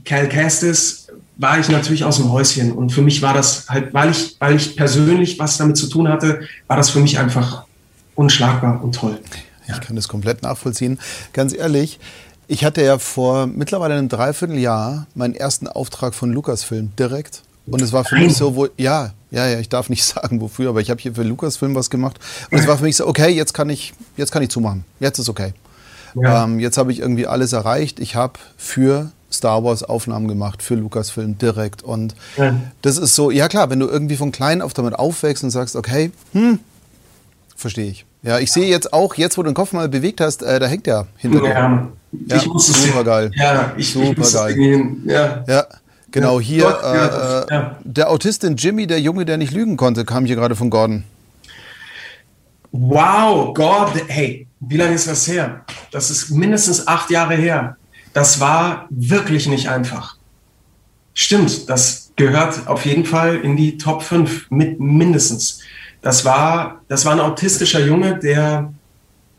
[0.05, 2.73] Cal Kestis, war ich natürlich aus dem Häuschen.
[2.73, 6.09] Und für mich war das halt, weil ich, weil ich persönlich was damit zu tun
[6.09, 7.65] hatte, war das für mich einfach
[8.15, 9.19] unschlagbar und toll.
[9.67, 10.99] Ich kann das komplett nachvollziehen.
[11.33, 11.99] Ganz ehrlich,
[12.49, 17.43] ich hatte ja vor mittlerweile einem Dreivierteljahr meinen ersten Auftrag von Lucasfilm direkt.
[17.67, 20.71] Und es war für mich so, wo, ja, ja, ja, ich darf nicht sagen wofür,
[20.71, 22.19] aber ich habe hier für Lucasfilm was gemacht.
[22.51, 24.85] Und es war für mich so, okay, jetzt kann ich, jetzt kann ich zumachen.
[24.99, 25.55] Jetzt ist okay.
[26.15, 26.45] Ja.
[26.45, 28.01] Ähm, jetzt habe ich irgendwie alles erreicht.
[28.01, 31.83] Ich habe für Star Wars Aufnahmen gemacht, für Lucasfilm direkt.
[31.83, 32.55] Und ja.
[32.83, 35.77] das ist so, ja klar, wenn du irgendwie von klein auf damit aufwächst und sagst,
[35.77, 36.59] okay, hm,
[37.57, 38.05] verstehe ich.
[38.23, 40.67] Ja, ich sehe jetzt auch, jetzt wo du den Kopf mal bewegt hast, äh, da
[40.67, 41.49] hängt der hinter dir.
[41.49, 41.89] Ja,
[42.27, 43.31] ja super geil.
[43.35, 44.97] Ja, ich, super ich geil.
[45.07, 45.45] Ja.
[45.47, 45.67] ja.
[46.11, 50.57] Genau, hier äh, der Autistin Jimmy, der Junge, der nicht lügen konnte, kam hier gerade
[50.57, 51.05] von Gordon.
[52.73, 55.65] Wow, Gordon, hey, wie lange ist das her?
[55.91, 57.77] Das ist mindestens acht Jahre her.
[58.13, 60.17] Das war wirklich nicht einfach.
[61.15, 65.61] Stimmt, das gehört auf jeden Fall in die Top 5 mit mindestens.
[66.03, 68.73] Das war, das war ein autistischer Junge, der,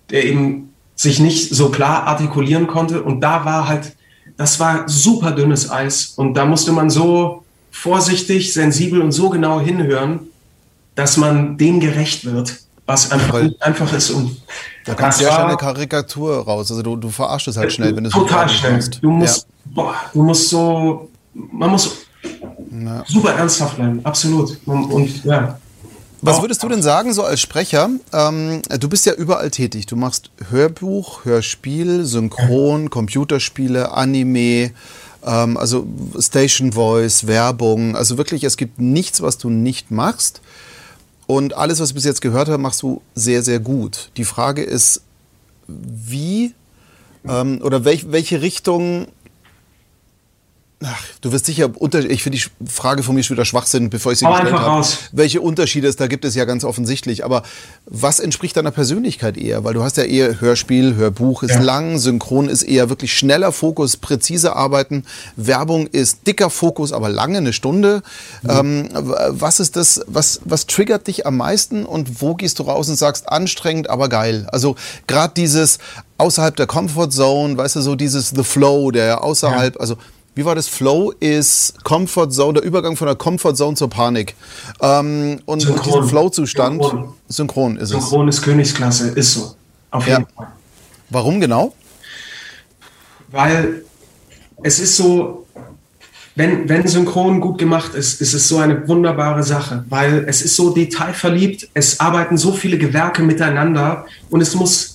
[0.09, 3.01] der eben sich nicht so klar artikulieren konnte.
[3.01, 3.95] Und da war halt,
[4.37, 6.13] das war super dünnes Eis.
[6.17, 10.19] Und da musste man so vorsichtig, sensibel und so genau hinhören,
[10.95, 14.09] dass man dem gerecht wird, was einfach Weil, nicht einfach ist.
[14.11, 14.41] Und
[14.85, 16.71] da kommt sehr schnell eine Karikatur raus.
[16.71, 18.79] Also du, du verarschst es halt schnell, wenn es Total schnell.
[19.01, 19.71] Du musst, ja.
[19.73, 21.91] boah, du musst so, man muss
[22.71, 23.03] ja.
[23.07, 24.57] super ernsthaft bleiben, absolut.
[24.65, 25.59] Und, und ja.
[26.23, 27.89] Was würdest du denn sagen, so als Sprecher?
[28.13, 29.87] Ähm, du bist ja überall tätig.
[29.87, 34.71] Du machst Hörbuch, Hörspiel, Synchron, Computerspiele, Anime,
[35.25, 35.87] ähm, also
[36.19, 37.95] Station Voice, Werbung.
[37.95, 40.41] Also wirklich, es gibt nichts, was du nicht machst.
[41.31, 44.11] Und alles, was ich bis jetzt gehört habe, machst du sehr, sehr gut.
[44.17, 45.01] Die Frage ist,
[45.65, 46.53] wie
[47.25, 49.07] ähm, oder welch, welche Richtung
[50.83, 54.13] Ach, du wirst sicher unter ich finde die Frage von mir schon wieder Schwachsinn, bevor
[54.13, 54.65] ich sie Hau gestellt habe.
[54.65, 54.97] Raus.
[55.11, 57.23] Welche Unterschiede es da gibt, ist ja ganz offensichtlich.
[57.23, 57.43] Aber
[57.85, 59.63] was entspricht deiner Persönlichkeit eher?
[59.63, 61.61] Weil du hast ja eher Hörspiel, Hörbuch ist ja.
[61.61, 65.03] lang, Synchron ist eher wirklich schneller Fokus, präzise arbeiten.
[65.35, 68.01] Werbung ist dicker Fokus, aber lange, eine Stunde.
[68.41, 68.49] Mhm.
[68.49, 68.89] Ähm,
[69.29, 72.95] was ist das, was, was triggert dich am meisten und wo gehst du raus und
[72.95, 74.47] sagst, anstrengend, aber geil?
[74.51, 74.75] Also
[75.05, 75.77] gerade dieses
[76.17, 79.81] außerhalb der Comfort Zone, weißt du, so dieses The Flow, der außerhalb, ja.
[79.81, 79.97] also
[80.33, 80.67] wie war das?
[80.67, 84.35] Flow ist Comfort Zone, der Übergang von der Comfort Zone zur Panik.
[84.81, 86.07] Ähm, und Synchron.
[86.07, 87.13] Flow-Zustand, synchron.
[87.27, 87.77] synchron.
[87.77, 87.89] ist es.
[87.89, 89.55] Synchron ist Königsklasse, ist so.
[89.91, 90.27] Auf jeden ja.
[90.35, 90.47] Fall.
[91.09, 91.73] Warum genau?
[93.29, 93.83] Weil
[94.63, 95.45] es ist so,
[96.35, 100.55] wenn, wenn Synchron gut gemacht ist, ist es so eine wunderbare Sache, weil es ist
[100.55, 104.90] so detailverliebt, es arbeiten so viele Gewerke miteinander und es muss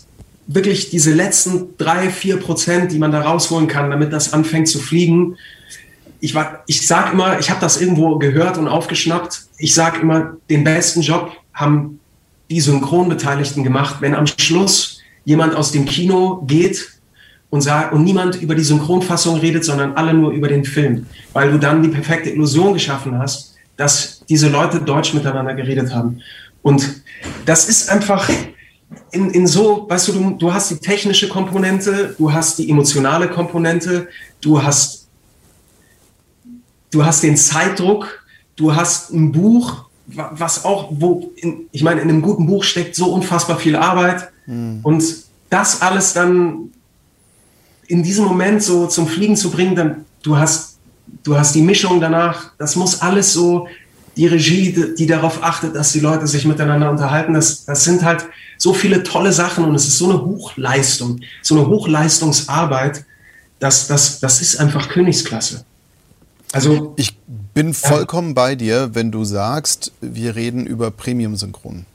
[0.46, 4.78] wirklich diese letzten drei, vier Prozent, die man da rausholen kann, damit das anfängt zu
[4.78, 5.36] fliegen.
[6.20, 9.42] Ich, war, ich sage immer, ich habe das irgendwo gehört und aufgeschnappt.
[9.58, 12.00] Ich sage immer, den besten Job haben
[12.48, 16.92] die Synchronbeteiligten gemacht, wenn am Schluss jemand aus dem Kino geht
[17.50, 21.50] und, sagt, und niemand über die Synchronfassung redet, sondern alle nur über den Film, weil
[21.50, 26.20] du dann die perfekte Illusion geschaffen hast, dass diese Leute Deutsch miteinander geredet haben.
[26.62, 27.02] Und
[27.44, 28.28] das ist einfach,
[29.10, 33.28] in, in so, weißt du, du, du hast die technische Komponente, du hast die emotionale
[33.28, 34.08] Komponente,
[34.40, 35.08] du hast,
[36.90, 38.24] du hast den Zeitdruck,
[38.54, 42.94] du hast ein Buch, was auch, wo, in, ich meine, in einem guten Buch steckt
[42.94, 44.80] so unfassbar viel Arbeit mhm.
[44.82, 45.04] und
[45.50, 46.70] das alles dann
[47.88, 50.78] in diesem Moment so zum Fliegen zu bringen, dann du hast,
[51.24, 53.68] du hast die Mischung danach, das muss alles so,
[54.16, 57.34] die Regie, die, die darauf achtet, dass die Leute sich miteinander unterhalten.
[57.34, 58.26] Das, das sind halt
[58.66, 63.04] so viele tolle Sachen und es ist so eine Hochleistung, so eine Hochleistungsarbeit,
[63.60, 65.64] dass das, das ist einfach Königsklasse.
[66.50, 67.16] Also ich
[67.54, 68.34] bin vollkommen ja.
[68.34, 71.86] bei dir, wenn du sagst, wir reden über Premium-Synchron.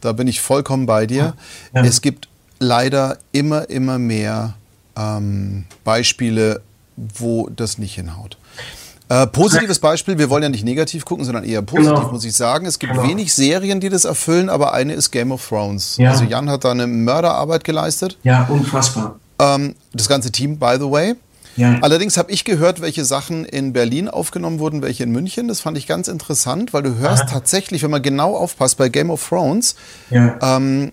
[0.00, 1.34] Da bin ich vollkommen bei dir.
[1.72, 1.84] Ja.
[1.84, 2.26] Es gibt
[2.58, 4.54] leider immer, immer mehr
[4.96, 6.60] ähm, Beispiele,
[6.96, 8.36] wo das nicht hinhaut.
[9.10, 12.12] Äh, positives Beispiel, wir wollen ja nicht negativ gucken, sondern eher positiv, genau.
[12.12, 12.64] muss ich sagen.
[12.64, 13.08] Es gibt genau.
[13.08, 15.96] wenig Serien, die das erfüllen, aber eine ist Game of Thrones.
[15.96, 16.12] Ja.
[16.12, 18.16] Also Jan hat da eine Mörderarbeit geleistet.
[18.22, 19.18] Ja, unfassbar.
[19.40, 21.16] Ähm, das ganze Team, by the way.
[21.56, 21.78] Ja.
[21.80, 25.48] Allerdings habe ich gehört, welche Sachen in Berlin aufgenommen wurden, welche in München.
[25.48, 27.32] Das fand ich ganz interessant, weil du hörst Aha.
[27.32, 29.74] tatsächlich, wenn man genau aufpasst, bei Game of Thrones,
[30.10, 30.38] ja.
[30.40, 30.92] ähm,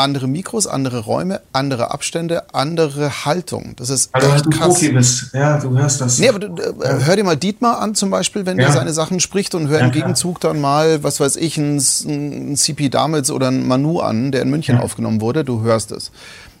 [0.00, 3.74] andere Mikros, andere Räume, andere Abstände, andere Haltung.
[3.76, 4.68] Das ist also, echt du krass.
[4.68, 5.32] Profi bist.
[5.32, 6.18] Ja, du hörst das.
[6.18, 6.98] Nee, aber du, äh, ja.
[6.98, 8.66] hör dir mal Dietmar an zum Beispiel, wenn ja.
[8.66, 11.80] der seine Sachen spricht und hör ja, im Gegenzug dann mal, was weiß ich, einen,
[11.80, 15.44] CP Damitz oder einen Manu an, der in München aufgenommen wurde.
[15.44, 16.10] Du hörst es.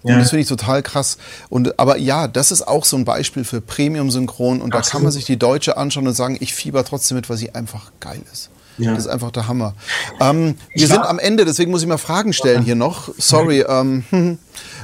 [0.02, 1.18] Und das finde ich total krass.
[1.50, 4.62] Und, aber ja, das ist auch so ein Beispiel für Premium-Synchron.
[4.62, 4.86] Und Absolut.
[4.86, 7.54] da kann man sich die Deutsche anschauen und sagen, ich fieber trotzdem mit, weil sie
[7.54, 8.50] einfach geil ist.
[8.80, 8.94] Ja.
[8.94, 9.74] Das ist einfach der Hammer.
[10.20, 13.10] Ähm, wir sind am Ende, deswegen muss ich mal Fragen stellen hier noch.
[13.18, 13.64] Sorry.
[13.68, 14.04] Ähm,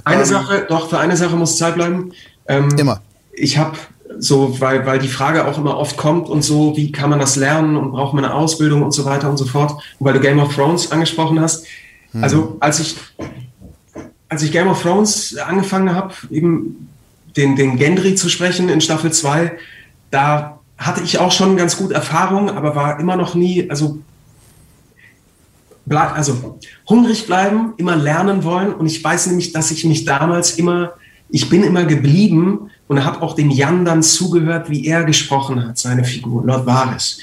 [0.05, 2.13] eine ähm, Sache, doch, für eine Sache muss Zeit bleiben.
[2.49, 3.01] Ähm, immer.
[3.33, 3.77] Ich habe
[4.19, 7.37] so, weil, weil die Frage auch immer oft kommt und so, wie kann man das
[7.37, 9.73] lernen und braucht man eine Ausbildung und so weiter und so fort.
[9.99, 11.67] Und weil du Game of Thrones angesprochen hast.
[12.13, 12.23] Hm.
[12.23, 12.97] Also als ich,
[14.29, 16.89] als ich Game of Thrones angefangen habe, eben
[17.37, 19.53] den, den Gendry zu sprechen in Staffel 2,
[20.11, 23.99] da hatte ich auch schon ganz gut Erfahrung, aber war immer noch nie, also,
[25.89, 26.59] also
[26.89, 28.75] hungrig bleiben, immer lernen wollen.
[28.75, 30.93] Und ich weiß nämlich, dass ich mich damals immer,
[31.31, 35.79] ich bin immer geblieben und habe auch dem Jan dann zugehört, wie er gesprochen hat,
[35.79, 37.19] seine Figur, Lord Varys.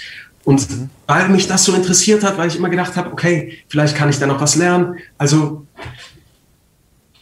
[0.46, 0.90] Und mhm.
[1.08, 4.20] weil mich das so interessiert hat, weil ich immer gedacht habe, okay, vielleicht kann ich
[4.20, 4.96] da noch was lernen.
[5.18, 5.66] Also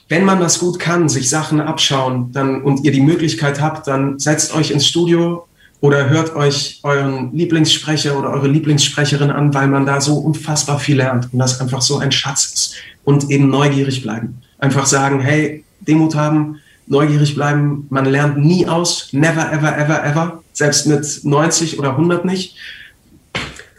[0.08, 4.20] wenn man das gut kann, sich Sachen abschauen dann, und ihr die Möglichkeit habt, dann
[4.20, 5.48] setzt euch ins Studio
[5.82, 10.98] oder hört euch euren Lieblingssprecher oder eure Lieblingssprecherin an, weil man da so unfassbar viel
[10.98, 12.76] lernt und das einfach so ein Schatz ist.
[13.04, 14.42] Und eben neugierig bleiben.
[14.60, 20.44] Einfach sagen, hey, Demut haben, neugierig bleiben, man lernt nie aus, never, ever, ever, ever,
[20.54, 22.56] selbst mit 90 oder 100 nicht.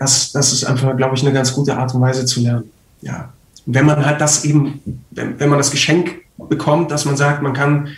[0.00, 2.70] Das, das ist einfach, glaube ich, eine ganz gute Art und Weise zu lernen.
[3.00, 3.32] Ja.
[3.66, 4.80] wenn man halt das eben,
[5.10, 7.88] wenn, wenn man das Geschenk bekommt, dass man sagt, man kann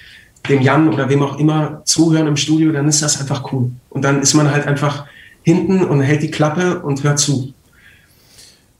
[0.49, 3.71] dem Jan oder wem auch immer zuhören im Studio, dann ist das einfach cool.
[3.91, 5.07] Und dann ist man halt einfach
[5.43, 7.53] hinten und hält die Klappe und hört zu.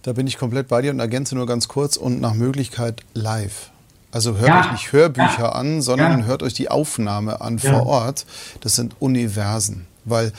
[0.03, 3.71] Da bin ich komplett bei dir und ergänze nur ganz kurz und nach Möglichkeit live.
[4.13, 4.61] Also hört ja.
[4.61, 5.53] euch nicht Hörbücher ja.
[5.53, 6.27] an, sondern ja.
[6.27, 8.27] hört euch die Aufnahme an vor Ort.
[8.61, 10.33] Das sind Universen, weil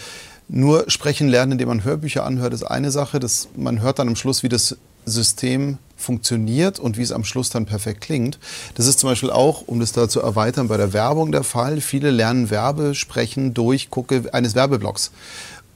[0.48, 3.20] nur sprechen lernen, indem man Hörbücher anhört, ist eine Sache.
[3.20, 7.50] Das, man hört dann am Schluss, wie das System funktioniert und wie es am Schluss
[7.50, 8.38] dann perfekt klingt.
[8.76, 11.82] Das ist zum Beispiel auch, um das da zu erweitern, bei der Werbung der Fall.
[11.82, 15.12] Viele lernen Werbesprechen durch Gucke eines Werbeblocks.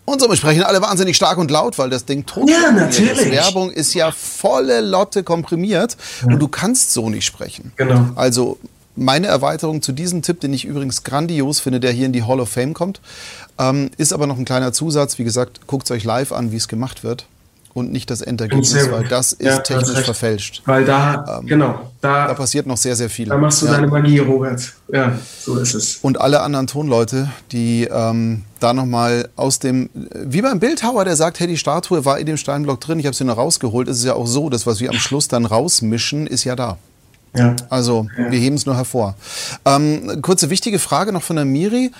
[0.06, 3.32] Und somit sprechen alle wahnsinnig stark und laut, weil das Ding tot Ja, natürlich.
[3.32, 6.34] Werbung ist ja volle Lotte komprimiert ja.
[6.34, 7.74] und du kannst so nicht sprechen.
[7.76, 8.08] Genau.
[8.16, 8.58] Also
[8.96, 12.40] meine Erweiterung zu diesem Tipp, den ich übrigens grandios finde, der hier in die Hall
[12.40, 13.02] of Fame kommt,
[13.60, 15.20] ähm, ist aber noch ein kleiner Zusatz.
[15.20, 17.28] Wie gesagt, guckt es euch live an, wie es gemacht wird
[17.80, 20.62] und nicht das Endergebnis, weil das ist ja, technisch verfälscht.
[20.66, 23.30] Weil da, ähm, genau, da, da, passiert noch sehr, sehr viel.
[23.30, 23.74] Da machst du ja.
[23.74, 24.74] deine Magie, Robert.
[24.92, 25.98] Ja, so ist es.
[25.98, 31.40] Und alle anderen Tonleute, die ähm, da nochmal aus dem, wie beim Bildhauer, der sagt,
[31.40, 34.06] hey, die Statue war in dem Steinblock drin, ich habe sie noch rausgeholt, ist es
[34.06, 36.78] ja auch so, das, was wir am Schluss dann rausmischen, ist ja da.
[37.36, 37.56] Ja.
[37.70, 38.32] Also, ja.
[38.32, 39.16] wir heben es nur hervor.
[39.66, 41.92] Ähm, kurze wichtige Frage noch von der Miri,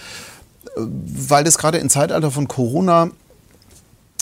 [0.76, 3.10] weil das gerade im Zeitalter von Corona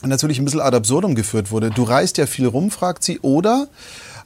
[0.04, 1.70] natürlich ein bisschen ad absurdum geführt wurde.
[1.72, 3.68] Du reist ja viel rum, fragt sie, oder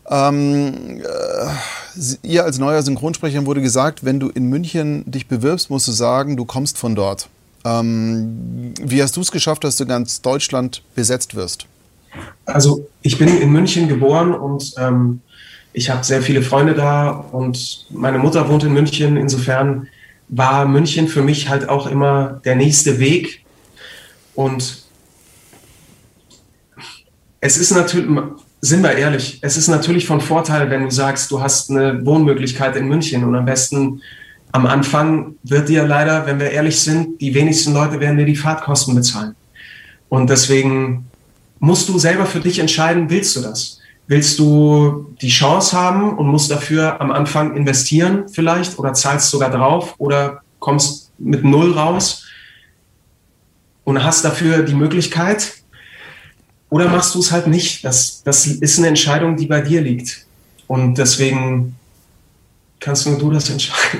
[0.10, 5.88] ähm, äh, ihr als neuer Synchronsprecher wurde gesagt, wenn du in München dich bewirbst, musst
[5.88, 7.30] du sagen, du kommst von dort.
[7.64, 11.68] Ähm, wie hast du es geschafft, dass du ganz Deutschland besetzt wirst?
[12.46, 15.22] Also ich bin in München geboren und ähm,
[15.72, 19.16] ich habe sehr viele Freunde da und meine Mutter wohnt in München.
[19.16, 19.88] Insofern
[20.28, 23.44] war München für mich halt auch immer der nächste Weg.
[24.34, 24.81] Und
[27.42, 28.08] es ist natürlich,
[28.62, 32.76] sind wir ehrlich, es ist natürlich von Vorteil, wenn du sagst, du hast eine Wohnmöglichkeit
[32.76, 34.02] in München und am besten
[34.52, 38.36] am Anfang wird dir leider, wenn wir ehrlich sind, die wenigsten Leute werden dir die
[38.36, 39.36] Fahrtkosten bezahlen.
[40.10, 41.06] Und deswegen
[41.60, 43.80] musst du selber für dich entscheiden, willst du das?
[44.08, 49.50] Willst du die Chance haben und musst dafür am Anfang investieren vielleicht oder zahlst sogar
[49.50, 52.26] drauf oder kommst mit Null raus
[53.86, 55.61] und hast dafür die Möglichkeit,
[56.72, 57.86] oder machst du es halt nicht.
[57.86, 60.26] Das, das ist eine Entscheidung, die bei dir liegt.
[60.68, 61.76] Und deswegen
[62.80, 64.00] kannst nur du das entscheiden.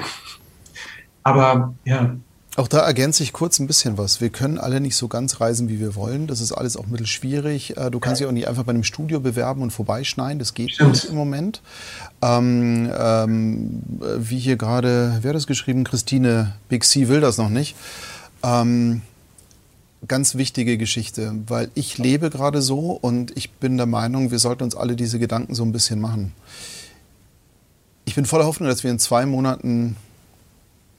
[1.24, 2.16] Aber ja,
[2.58, 4.20] auch da ergänze ich kurz ein bisschen was.
[4.20, 6.28] Wir können alle nicht so ganz reisen, wie wir wollen.
[6.28, 7.78] Das ist alles auch mittel schwierig.
[7.78, 10.38] Äh, du kannst dich auch nicht einfach bei einem Studio bewerben und vorbeischneiden.
[10.38, 10.92] Das geht Stimmt.
[10.92, 11.62] nicht im Moment.
[12.22, 13.84] Ähm, ähm,
[14.18, 15.86] wie hier gerade, wer hat das geschrieben?
[15.86, 17.76] Christine Big C will das noch nicht.
[18.44, 19.02] Ähm,
[20.08, 24.64] ganz wichtige Geschichte, weil ich lebe gerade so und ich bin der Meinung, wir sollten
[24.64, 26.34] uns alle diese Gedanken so ein bisschen machen.
[28.06, 29.96] Ich bin voller Hoffnung, dass wir in zwei Monaten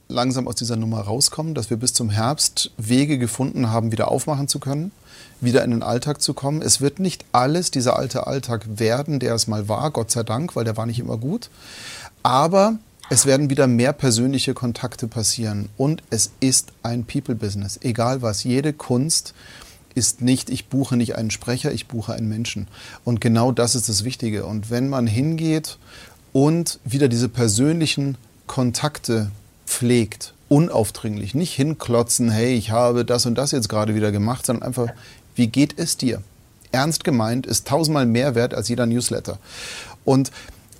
[0.08, 4.46] langsam aus dieser Nummer rauskommen, dass wir bis zum Herbst Wege gefunden haben, wieder aufmachen
[4.46, 4.92] zu können,
[5.40, 6.62] wieder in den Alltag zu kommen.
[6.62, 10.54] Es wird nicht alles dieser alte Alltag werden, der es mal war, Gott sei Dank,
[10.54, 11.50] weil der war nicht immer gut.
[12.22, 12.78] Aber
[13.10, 17.78] es werden wieder mehr persönliche Kontakte passieren und es ist ein People-Business.
[17.82, 19.34] Egal was, jede Kunst
[19.94, 22.68] ist nicht, ich buche nicht einen Sprecher, ich buche einen Menschen.
[23.04, 24.46] Und genau das ist das Wichtige.
[24.46, 25.78] Und wenn man hingeht
[26.32, 29.30] und wieder diese persönlichen Kontakte
[29.66, 34.66] pflegt, unaufdringlich, nicht hinklotzen, hey, ich habe das und das jetzt gerade wieder gemacht, sondern
[34.66, 34.88] einfach,
[35.34, 36.22] wie geht es dir?
[36.72, 39.38] Ernst gemeint ist tausendmal mehr wert als jeder Newsletter.
[40.04, 40.30] Und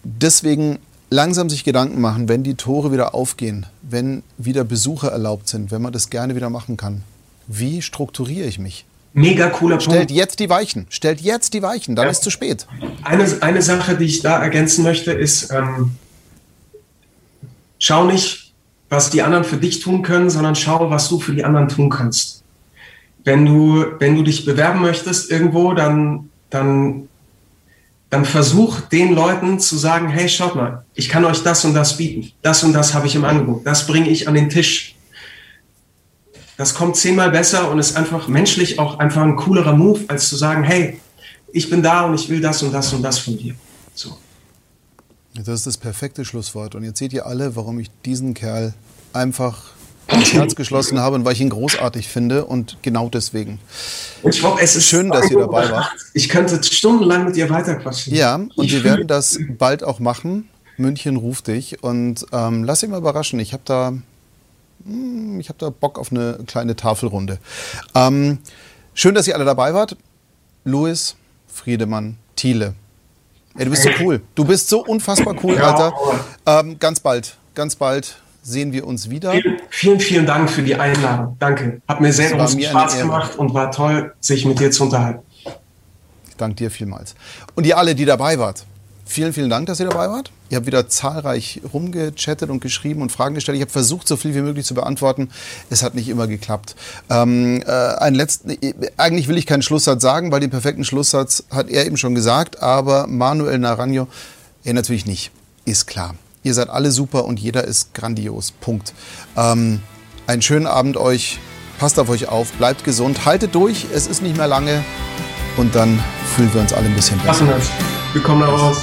[0.05, 0.79] deswegen
[1.13, 5.83] langsam sich Gedanken machen, wenn die Tore wieder aufgehen, wenn wieder Besucher erlaubt sind, wenn
[5.83, 7.03] man das gerne wieder machen kann.
[7.47, 8.85] Wie strukturiere ich mich?
[9.13, 9.93] Mega cooler Punkt.
[9.93, 10.87] Stellt jetzt die Weichen.
[10.89, 12.11] Stellt jetzt die Weichen, dann ja.
[12.11, 12.67] ist zu spät.
[13.05, 15.97] Eine, eine Sache, die ich da ergänzen möchte, ist, ähm,
[17.79, 18.43] schau nicht
[18.93, 21.89] was die anderen für dich tun können, sondern schau, was du für die anderen tun
[21.89, 22.43] kannst.
[23.25, 27.09] Wenn du, wenn du dich bewerben möchtest irgendwo, dann, dann,
[28.13, 31.97] dann versuch den Leuten zu sagen, hey, schaut mal, ich kann euch das und das
[31.97, 32.31] bieten.
[32.43, 33.67] Das und das habe ich im Angebot.
[33.67, 34.95] Das bringe ich an den Tisch.
[36.59, 40.37] Das kommt zehnmal besser und ist einfach menschlich auch einfach ein coolerer Move, als zu
[40.37, 41.01] sagen, hey,
[41.55, 43.55] ich bin da und ich will das und das und das von dir.
[43.95, 44.19] So.
[45.35, 46.75] Das ist das perfekte Schlusswort.
[46.75, 48.75] Und jetzt seht ihr alle, warum ich diesen Kerl
[49.15, 49.72] einfach
[50.09, 53.59] ins Herz geschlossen habe und weil ich ihn großartig finde und genau deswegen.
[54.23, 55.91] Und ich hoffe, es ist schön, dass ihr dabei wart.
[56.15, 58.15] Ich könnte stundenlang mit ihr weiterquatschen.
[58.15, 60.49] Ja, und wir werden das bald auch machen.
[60.77, 63.39] München ruft dich und ähm, lass dich mal überraschen.
[63.41, 63.93] Ich habe da,
[64.85, 67.39] hm, ich da Bock auf eine kleine Tafelrunde.
[67.95, 68.39] Ähm,
[68.95, 69.97] schön, dass ihr alle dabei wart.
[70.65, 72.75] Louis, Friedemann, Thiele.
[73.57, 74.23] Ey, du bist so cool.
[74.35, 75.93] Du bist so unfassbar cool, Alter.
[76.47, 79.33] Ähm, ganz bald, ganz bald sehen wir uns wieder.
[79.71, 81.37] Vielen, vielen, Dank für die Einladung.
[81.39, 81.81] Danke.
[81.89, 85.21] Hat mir sehr großen Spaß gemacht und war toll, sich mit dir zu unterhalten.
[86.29, 87.15] Ich danke dir vielmals.
[87.55, 88.65] Und ihr alle, die dabei wart.
[89.05, 90.31] Vielen, vielen Dank, dass ihr dabei wart.
[90.49, 93.57] Ihr habt wieder zahlreich rumgechattet und geschrieben und Fragen gestellt.
[93.57, 95.29] Ich habe versucht, so viel wie möglich zu beantworten.
[95.71, 96.77] Es hat nicht immer geklappt.
[97.11, 98.57] Ähm, äh, einen letzten,
[98.97, 102.63] eigentlich will ich keinen Schlusssatz sagen, weil den perfekten Schlusssatz hat er eben schon gesagt,
[102.63, 104.09] aber Manuel Naranjo,
[104.65, 105.31] er natürlich nicht.
[105.65, 106.15] Ist klar.
[106.43, 108.53] Ihr seid alle super und jeder ist grandios.
[108.53, 108.93] Punkt.
[109.37, 109.81] Ähm,
[110.27, 111.39] einen schönen Abend euch.
[111.79, 112.53] Passt auf euch auf.
[112.53, 113.25] Bleibt gesund.
[113.25, 113.87] Haltet durch.
[113.95, 114.85] Es ist nicht mehr lange.
[115.57, 116.03] Und dann
[116.35, 117.45] fühlen wir uns alle ein bisschen besser.
[117.45, 118.15] Machen wir.
[118.15, 118.79] Wir kommen da raus.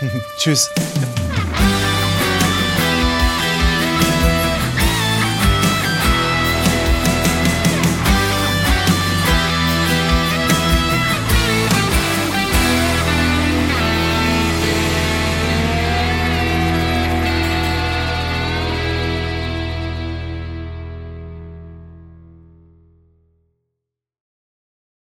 [0.38, 0.68] Tschüss.